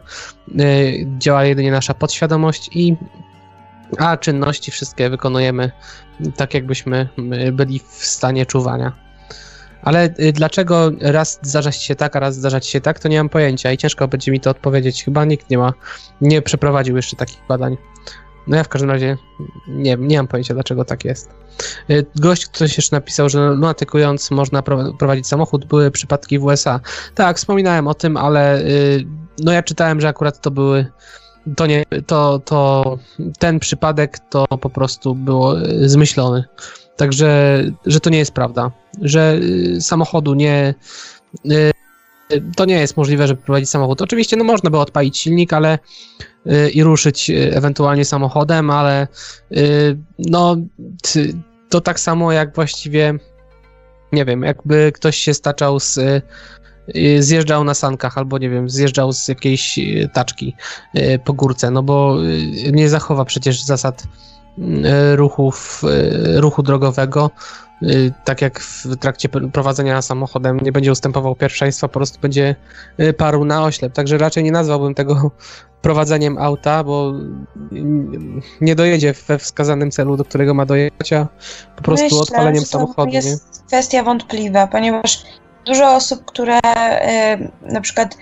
[0.60, 2.96] y, działa jedynie nasza podświadomość i
[3.98, 5.72] a czynności wszystkie wykonujemy
[6.36, 7.10] tak, jakbyśmy
[7.48, 9.07] y, byli w stanie czuwania.
[9.82, 13.72] Ale dlaczego raz zdarza się tak, a raz zdarza się tak, to nie mam pojęcia
[13.72, 15.04] i ciężko będzie mi to odpowiedzieć.
[15.04, 15.74] Chyba nikt nie ma,
[16.22, 17.78] nie przeprowadził jeszcze takich badań.
[18.48, 19.18] No ja w każdym razie
[19.68, 21.30] nie, nie mam pojęcia, dlaczego tak jest.
[21.90, 25.66] Y, Gość ktoś jeszcze napisał, że lunatykując można pro- prowadzić samochód.
[25.66, 26.80] Były przypadki w USA.
[27.16, 29.06] Tak, wspominałem o tym, ale y,
[29.40, 30.86] no ja czytałem, że akurat to były
[31.56, 32.98] to nie, to, to
[33.40, 36.44] ten przypadek to po prostu było y, zmyślony.
[36.98, 38.72] Także, że to nie jest prawda.
[39.02, 39.40] Że
[39.76, 40.74] y, samochodu nie.
[41.52, 41.72] y,
[42.56, 44.02] To nie jest możliwe, żeby prowadzić samochód.
[44.02, 45.80] Oczywiście, no można by odpalić silnik, ale
[46.48, 49.08] y, i ruszyć ewentualnie samochodem, ale
[50.20, 50.58] no
[51.70, 53.14] to tak samo jak właściwie
[54.12, 56.00] nie wiem, jakby ktoś się staczał z
[57.20, 59.80] zjeżdżał na sankach albo nie wiem, zjeżdżał z jakiejś
[60.14, 60.56] taczki
[61.26, 62.18] po górce, no bo
[62.72, 64.04] nie zachowa przecież zasad
[65.16, 67.32] ruchów, y, ruchu drogowego,
[67.84, 72.56] y, tak jak w trakcie prowadzenia samochodem nie będzie ustępował pierwszeństwa, po prostu będzie
[73.18, 75.32] parł na oślep, także raczej nie nazwałbym tego
[75.82, 77.14] prowadzeniem auta, bo
[78.62, 81.28] nie dojedzie we wskazanym celu, do którego ma dojechać, a
[81.76, 83.16] po prostu Myślę, odpaleniem że to samochodu, nie?
[83.16, 85.26] jest kwestia wątpliwa, ponieważ
[85.66, 86.60] dużo osób, które
[87.62, 88.18] na przykład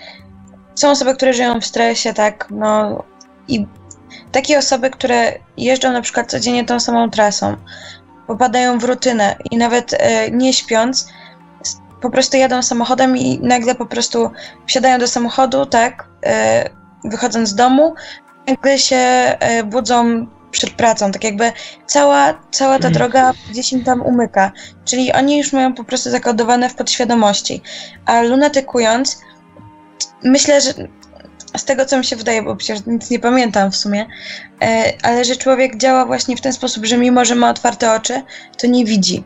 [0.74, 3.02] są osoby, które żyją w stresie, tak, no
[3.48, 3.66] i
[4.32, 7.56] takie osoby, które jeżdżą na przykład codziennie tą samą trasą,
[8.26, 9.96] popadają w rutynę i nawet y,
[10.32, 11.08] nie śpiąc,
[12.00, 14.30] po prostu jadą samochodem i nagle po prostu
[14.66, 16.08] wsiadają do samochodu, tak,
[17.04, 17.94] y, wychodząc z domu,
[18.46, 21.52] nagle się y, budzą przed pracą, tak jakby
[21.86, 24.52] cała, cała ta droga gdzieś im tam umyka.
[24.84, 27.62] Czyli oni już mają po prostu zakodowane w podświadomości.
[28.06, 29.20] A lunatykując,
[30.24, 30.72] myślę, że
[31.58, 34.06] z tego co mi się wydaje, bo przecież nic nie pamiętam w sumie,
[34.62, 38.22] e, ale że człowiek działa właśnie w ten sposób, że mimo, że ma otwarte oczy,
[38.58, 39.24] to nie widzi.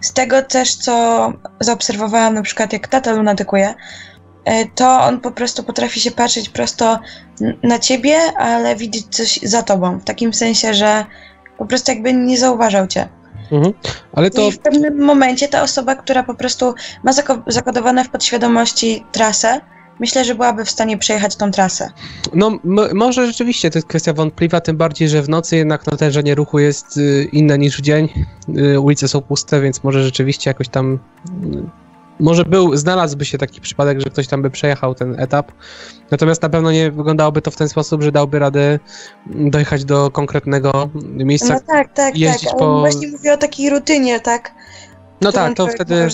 [0.00, 3.74] Z tego też, co zaobserwowałam, na przykład jak tata lunatykuje,
[4.44, 6.98] e, to on po prostu potrafi się patrzeć prosto
[7.62, 9.98] na ciebie, ale widzieć coś za tobą.
[9.98, 11.04] W takim sensie, że
[11.58, 13.08] po prostu jakby nie zauważał cię.
[13.52, 13.74] Mhm.
[14.12, 18.10] Ale to I w pewnym momencie ta osoba, która po prostu ma zako- zakodowane w
[18.10, 19.60] podświadomości trasę,
[20.02, 21.90] myślę, że byłaby w stanie przejechać tą trasę.
[22.34, 22.58] No,
[22.94, 26.96] może rzeczywiście to jest kwestia wątpliwa, tym bardziej, że w nocy jednak natężenie ruchu jest
[26.96, 28.08] y, inne niż w dzień.
[28.56, 30.98] Y, ulice są puste, więc może rzeczywiście jakoś tam.
[31.54, 31.82] y,
[32.20, 35.52] może był, znalazłby się taki przypadek, że ktoś tam by przejechał ten etap.
[36.10, 38.78] Natomiast na pewno nie wyglądałoby to w ten sposób, że dałby radę
[39.26, 41.54] dojechać do konkretnego miejsca.
[41.54, 42.58] No tak, tak, jeździć tak.
[42.58, 44.54] po- właśnie mówię o takiej rutynie, tak?
[45.22, 45.94] No tak, to wtedy.
[45.94, 46.08] y,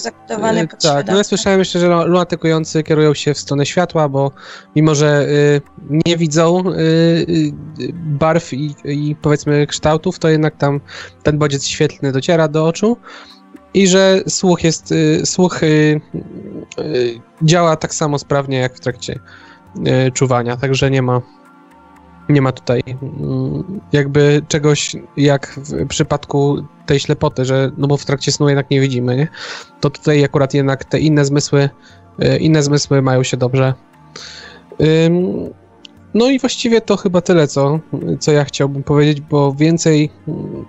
[0.82, 4.30] Tak, no ja słyszałem jeszcze, że lunatykujący kierują się w stronę światła, bo
[4.76, 5.60] mimo, że y,
[6.06, 7.52] nie widzą y,
[7.92, 10.80] barw i, i powiedzmy kształtów, to jednak tam
[11.22, 12.96] ten bodziec świetlny dociera do oczu
[13.74, 15.60] i że słuch jest, y, słuch
[17.42, 19.18] działa tak samo sprawnie jak w trakcie
[20.14, 21.20] czuwania, także nie ma
[22.28, 28.04] nie ma tutaj mm, jakby czegoś jak w przypadku tej ślepoty, że no bo w
[28.04, 29.28] trakcie snu jednak nie widzimy, nie?
[29.80, 31.70] To tutaj akurat jednak te inne zmysły,
[32.24, 33.74] y, inne zmysły mają się dobrze.
[36.14, 37.80] No i właściwie to chyba tyle, co,
[38.20, 40.64] co ja chciałbym powiedzieć, bo więcej, mm,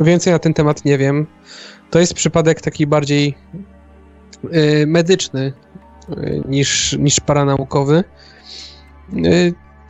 [0.00, 1.26] więcej na ten temat nie wiem.
[1.90, 3.34] To jest przypadek taki bardziej
[4.44, 5.52] y, medyczny
[6.10, 8.04] y, niż, niż paranaukowy.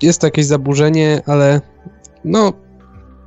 [0.02, 1.60] Jest to jakieś zaburzenie, ale
[2.24, 2.52] no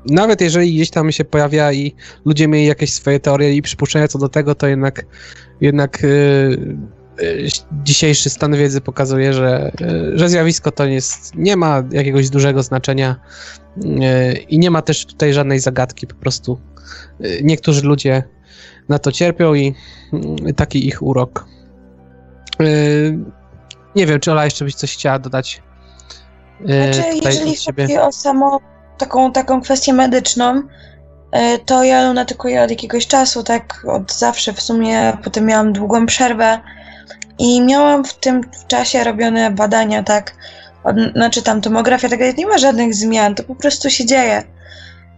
[0.10, 1.96] nawet jeżeli gdzieś tam się pojawia i
[2.26, 5.06] ludzie mieli jakieś swoje teorie i przypuszczenia co do tego, to jednak,
[5.62, 6.08] jednak y,
[7.22, 7.48] y,
[7.84, 13.16] dzisiejszy stan wiedzy pokazuje, że, y, że zjawisko to jest, nie ma jakiegoś dużego znaczenia
[13.78, 16.60] y, i nie ma też tutaj żadnej zagadki, po prostu
[17.22, 18.24] y, niektórzy ludzie
[18.90, 19.76] na to cierpią i
[20.48, 21.46] y, taki ich urok.
[23.96, 25.62] Nie wiem, czy Ola jeszcze byś coś chciała dodać?
[26.62, 28.58] Y, Znaczy, jeżeli chodzi o samą
[28.98, 30.62] taką, taką kwestię medyczną,
[31.32, 36.06] e, to ja lunatykuję od jakiegoś czasu, tak od zawsze w sumie, potem miałam długą
[36.06, 36.60] przerwę
[37.40, 40.36] i miałam w tym czasie robione badania, tak,
[40.84, 44.44] od, znaczy tam tomografia, tego nie ma żadnych zmian, to po prostu się dzieje.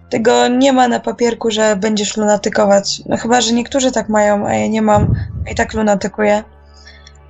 [0.09, 3.01] Tego nie ma na papierku, że będziesz lunatykować.
[3.05, 5.13] No chyba, że niektórzy tak mają, a ja nie mam
[5.51, 6.43] i tak lunatykuję.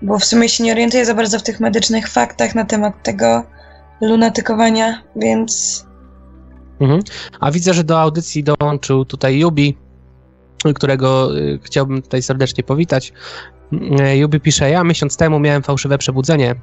[0.01, 3.43] Bo w sumie się nie orientuję za bardzo w tych medycznych faktach na temat tego
[4.02, 5.88] lunatykowania, więc
[6.80, 7.02] Mhm.
[7.39, 9.78] A widzę, że do audycji dołączył tutaj Jubi,
[10.76, 13.14] którego y, chciałbym tutaj serdecznie powitać.
[13.74, 16.55] Y, Jubi pisze, ja miesiąc temu miałem fałszywe przebudzenie.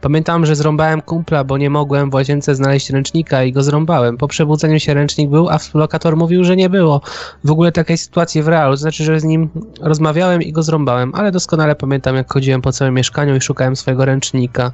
[0.00, 4.16] Pamiętam, że zrąbałem kumpla, bo nie mogłem w łazience znaleźć ręcznika i go zrąbałem.
[4.16, 7.00] Po przebudzeniu się ręcznik był, a współlokator mówił, że nie było.
[7.44, 9.48] W ogóle takiej sytuacji w realu, znaczy, że z nim
[9.80, 14.04] rozmawiałem i go zrąbałem, ale doskonale pamiętam, jak chodziłem po całym mieszkaniu i szukałem swojego
[14.04, 14.72] ręcznika.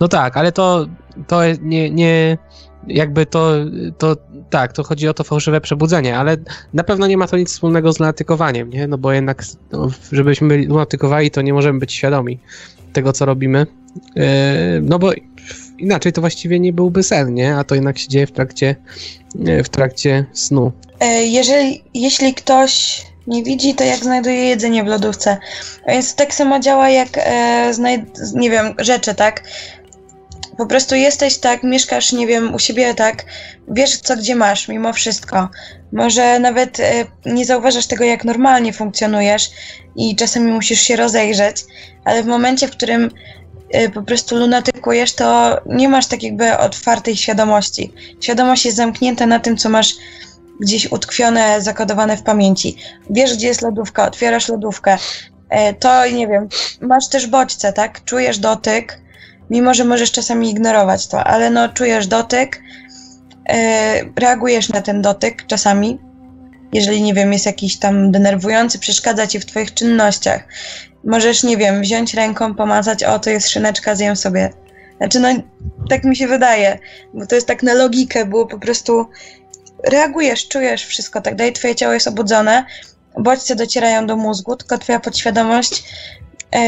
[0.00, 0.86] No tak, ale to,
[1.26, 2.38] to nie, nie,
[2.88, 3.52] jakby to,
[3.98, 4.16] to
[4.50, 6.36] tak, to chodzi o to fałszywe przebudzenie, ale
[6.74, 8.86] na pewno nie ma to nic wspólnego z lunatykowaniem, nie?
[8.86, 12.38] No bo jednak, no, żebyśmy lunatykowali, to nie możemy być świadomi
[12.92, 13.66] tego, co robimy.
[14.16, 14.24] Yy,
[14.82, 15.10] no bo
[15.78, 17.56] inaczej to właściwie nie byłby sen, nie?
[17.56, 18.76] A to jednak się dzieje w trakcie,
[19.34, 20.72] yy, w trakcie snu.
[21.00, 25.36] E, Jeżeli, jeśli ktoś nie widzi, to jak znajduje jedzenie w lodówce.
[25.88, 27.72] Więc tak samo działa jak, e,
[28.34, 29.42] nie wiem, rzeczy, tak?
[30.58, 33.24] Po prostu jesteś tak, mieszkasz, nie wiem, u siebie tak,
[33.68, 35.48] wiesz co gdzie masz, mimo wszystko.
[35.92, 39.50] Może nawet e, nie zauważasz tego, jak normalnie funkcjonujesz
[39.96, 41.64] i czasami musisz się rozejrzeć,
[42.04, 43.10] ale w momencie, w którym
[43.70, 47.92] e, po prostu lunatykujesz, to nie masz tak jakby otwartej świadomości.
[48.20, 49.94] Świadomość jest zamknięta na tym, co masz
[50.60, 52.76] gdzieś utkwione, zakodowane w pamięci.
[53.10, 54.98] Wiesz, gdzie jest lodówka, otwierasz lodówkę.
[55.50, 56.48] E, To nie wiem,
[56.80, 58.04] masz też bodźce, tak?
[58.04, 59.07] Czujesz dotyk,
[59.50, 62.62] mimo że możesz czasami ignorować to, ale no czujesz dotyk,
[63.48, 65.98] e, reagujesz na ten dotyk czasami,
[66.72, 70.44] jeżeli nie wiem, jest jakiś tam denerwujący, przeszkadza ci w twoich czynnościach.
[71.04, 74.50] Możesz, nie wiem, wziąć ręką, pomazać, o to jest szyneczka, zjem sobie.
[74.98, 75.28] Znaczy, no,
[75.88, 76.78] tak mi się wydaje,
[77.14, 79.06] bo to jest tak na logikę, było po prostu
[79.84, 82.64] reagujesz, czujesz wszystko, tak dalej, twoje ciało jest obudzone,
[83.18, 85.84] bodźce docierają do mózgu, tylko twoja podświadomość
[86.54, 86.58] e,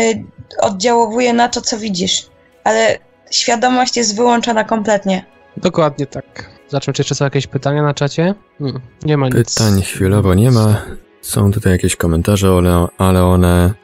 [0.59, 2.30] oddziałowuje na to, co widzisz,
[2.65, 2.99] ale
[3.31, 5.25] świadomość jest wyłączona kompletnie.
[5.57, 6.51] Dokładnie tak.
[6.81, 8.35] Czy jeszcze są jakieś pytania na czacie?
[8.59, 9.55] Hmm, nie ma nic.
[9.55, 10.77] Pytań chwilowo nie ma.
[11.21, 13.75] Są tutaj jakieś komentarze, ale, ale one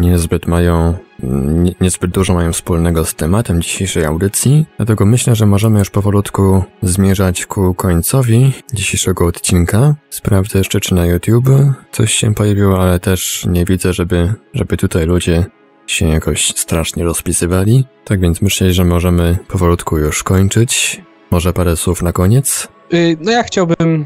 [0.00, 4.66] niezbyt mają, nie, niezbyt dużo mają wspólnego z tematem dzisiejszej audycji.
[4.76, 9.94] Dlatego myślę, że możemy już powolutku zmierzać ku końcowi dzisiejszego odcinka.
[10.10, 11.50] Sprawdzę jeszcze, czy na YouTube
[11.92, 15.46] coś się pojawiło, ale też nie widzę, żeby, żeby tutaj ludzie
[15.86, 17.84] się jakoś strasznie rozpisywali.
[18.04, 21.02] Tak więc myślę, że możemy powolutku już kończyć.
[21.30, 22.68] Może parę słów na koniec?
[22.94, 24.04] Y, No ja chciałbym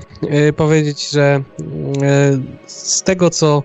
[0.49, 1.65] y, powiedzieć, że y,
[2.67, 3.63] z tego, co,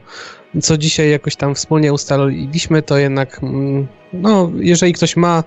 [0.62, 5.44] co dzisiaj jakoś tam wspólnie ustaliliśmy, to jednak, mm, no, jeżeli ktoś ma,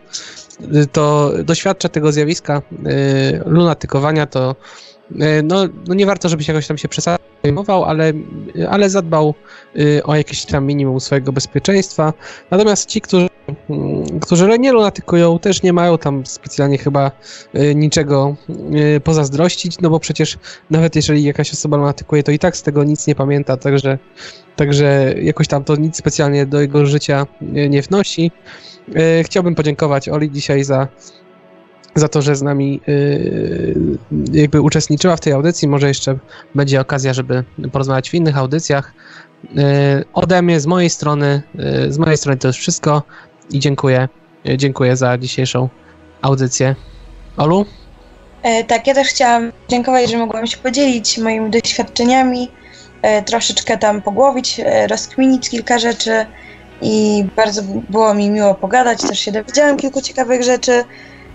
[0.93, 2.63] to doświadcza tego zjawiska
[3.47, 4.57] lunatykowania, to
[5.45, 5.57] no,
[5.89, 8.13] no nie warto, żeby się jakoś tam się przejmował, ale,
[8.71, 9.35] ale zadbał
[9.77, 12.13] y, o jakieś tam minimum swojego bezpieczeństwa.
[12.51, 13.29] Natomiast ci, którzy,
[13.71, 17.11] mm, którzy nie lunatykują, też nie mają tam specjalnie chyba
[17.55, 18.37] y, niczego
[19.05, 20.39] pozazdrościć, no bo przecież
[20.71, 23.99] nawet jeżeli jakaś osoba lunatykuje, to i tak z tego nic nie pamięta, także,
[24.57, 28.31] także jakoś tam to nic specjalnie do jego życia nie wnosi.
[29.23, 30.89] Chciałbym podziękować Oli dzisiaj za,
[32.01, 33.99] za to, że z nami y,
[34.33, 35.69] jakby uczestniczyła w tej audycji.
[35.69, 36.19] Może jeszcze
[36.55, 38.93] będzie okazja, żeby porozmawiać w innych audycjach.
[39.45, 41.43] Y, Ode mnie, z mojej strony,
[41.87, 43.03] y, z mojej strony to już wszystko
[43.51, 44.09] i dziękuję.
[44.57, 45.69] Dziękuję za dzisiejszą
[46.23, 46.75] audycję.
[47.37, 47.67] Olu?
[48.43, 52.51] E, tak, ja też chciałam dziękować, że mogłam się podzielić moimi doświadczeniami,
[53.03, 56.27] e, troszeczkę tam pogłowić, e, rozkminić kilka rzeczy
[56.83, 60.85] i bardzo było mi miło pogadać, też się dowiedziałam kilku ciekawych rzeczy,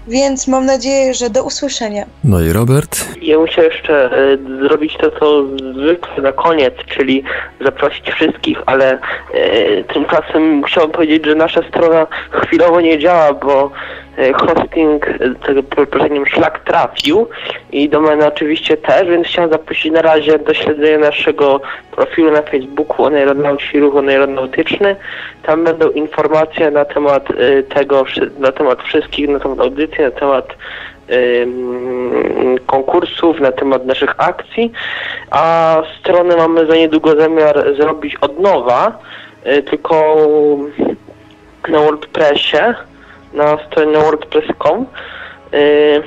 [0.08, 2.06] więc mam nadzieję, że do usłyszenia.
[2.24, 3.06] No i Robert?
[3.22, 4.38] Ja bym chciał jeszcze e,
[4.68, 5.44] zrobić to, co
[5.74, 7.24] zwykle na koniec, czyli
[7.62, 9.00] zaprosić wszystkich, ale
[9.34, 13.72] e, tymczasem chciałbym powiedzieć, że nasza strona chwilowo nie działa, bo
[14.34, 17.28] hosting e, tego przeproszeniem szlak trafił
[17.72, 23.06] i domena oczywiście też, więc chciałem zaprosić na razie do śledzenia naszego profilu na Facebooku
[23.06, 24.96] Oneironauci Ruch Oneironautyczny.
[25.44, 28.06] Tam będą informacje na temat e, tego,
[28.40, 30.56] na temat wszystkich, na temat audycji, na temat
[32.66, 34.72] konkursów, na temat naszych akcji,
[35.32, 39.00] a stronę mamy za niedługo zamiar zrobić od nowa,
[39.48, 40.18] y, tylko
[41.70, 42.58] na WordPressie,
[43.34, 44.86] na stronie wordpress.com
[45.54, 46.02] y,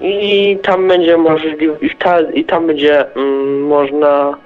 [0.00, 4.36] i tam będzie możliwe, i, ta, i tam będzie mm, można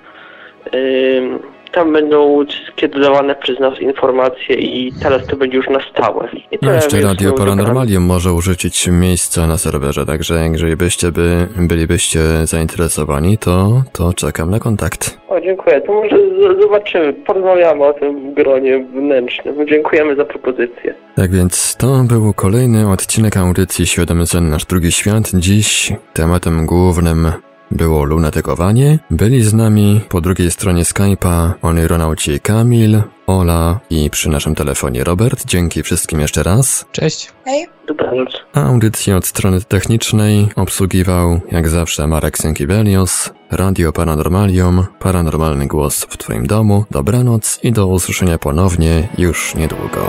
[0.75, 1.39] ym,
[1.73, 6.29] tam będą wszystkie dodawane przez nas informacje i teraz to będzie już na stałe.
[6.53, 12.21] I No jeszcze Radio Paranormalium może urzucić miejsca na serwerze, także jeżeli byście by, bylibyście
[12.45, 15.19] zainteresowani, to, to czekam na kontakt.
[15.29, 15.81] O, dziękuję.
[15.81, 16.17] To może
[16.63, 19.67] zobaczymy, porozmawiamy o tym w gronie wnętrznym.
[19.69, 20.95] Dziękujemy za propozycję.
[21.17, 25.31] Tak więc to był kolejny odcinek audycji Świadomy Sen Nasz Drugi Świat.
[25.35, 27.33] Dziś tematem głównym
[27.71, 28.99] było lunatykowanie.
[29.11, 35.45] Byli z nami po drugiej stronie Skype'a onironauci Kamil, Ola i przy naszym telefonie Robert.
[35.47, 36.87] Dzięki wszystkim jeszcze raz.
[36.93, 37.33] Cześć.
[37.45, 37.67] Hej?
[37.87, 38.29] Dobranoc.
[38.55, 46.17] A audycję od strony technicznej obsługiwał, jak zawsze, Marek Sękiewelios, Radio Paranormalium, paranormalny głos w
[46.17, 46.85] Twoim domu.
[46.91, 50.01] Dobranoc i do usłyszenia ponownie już niedługo.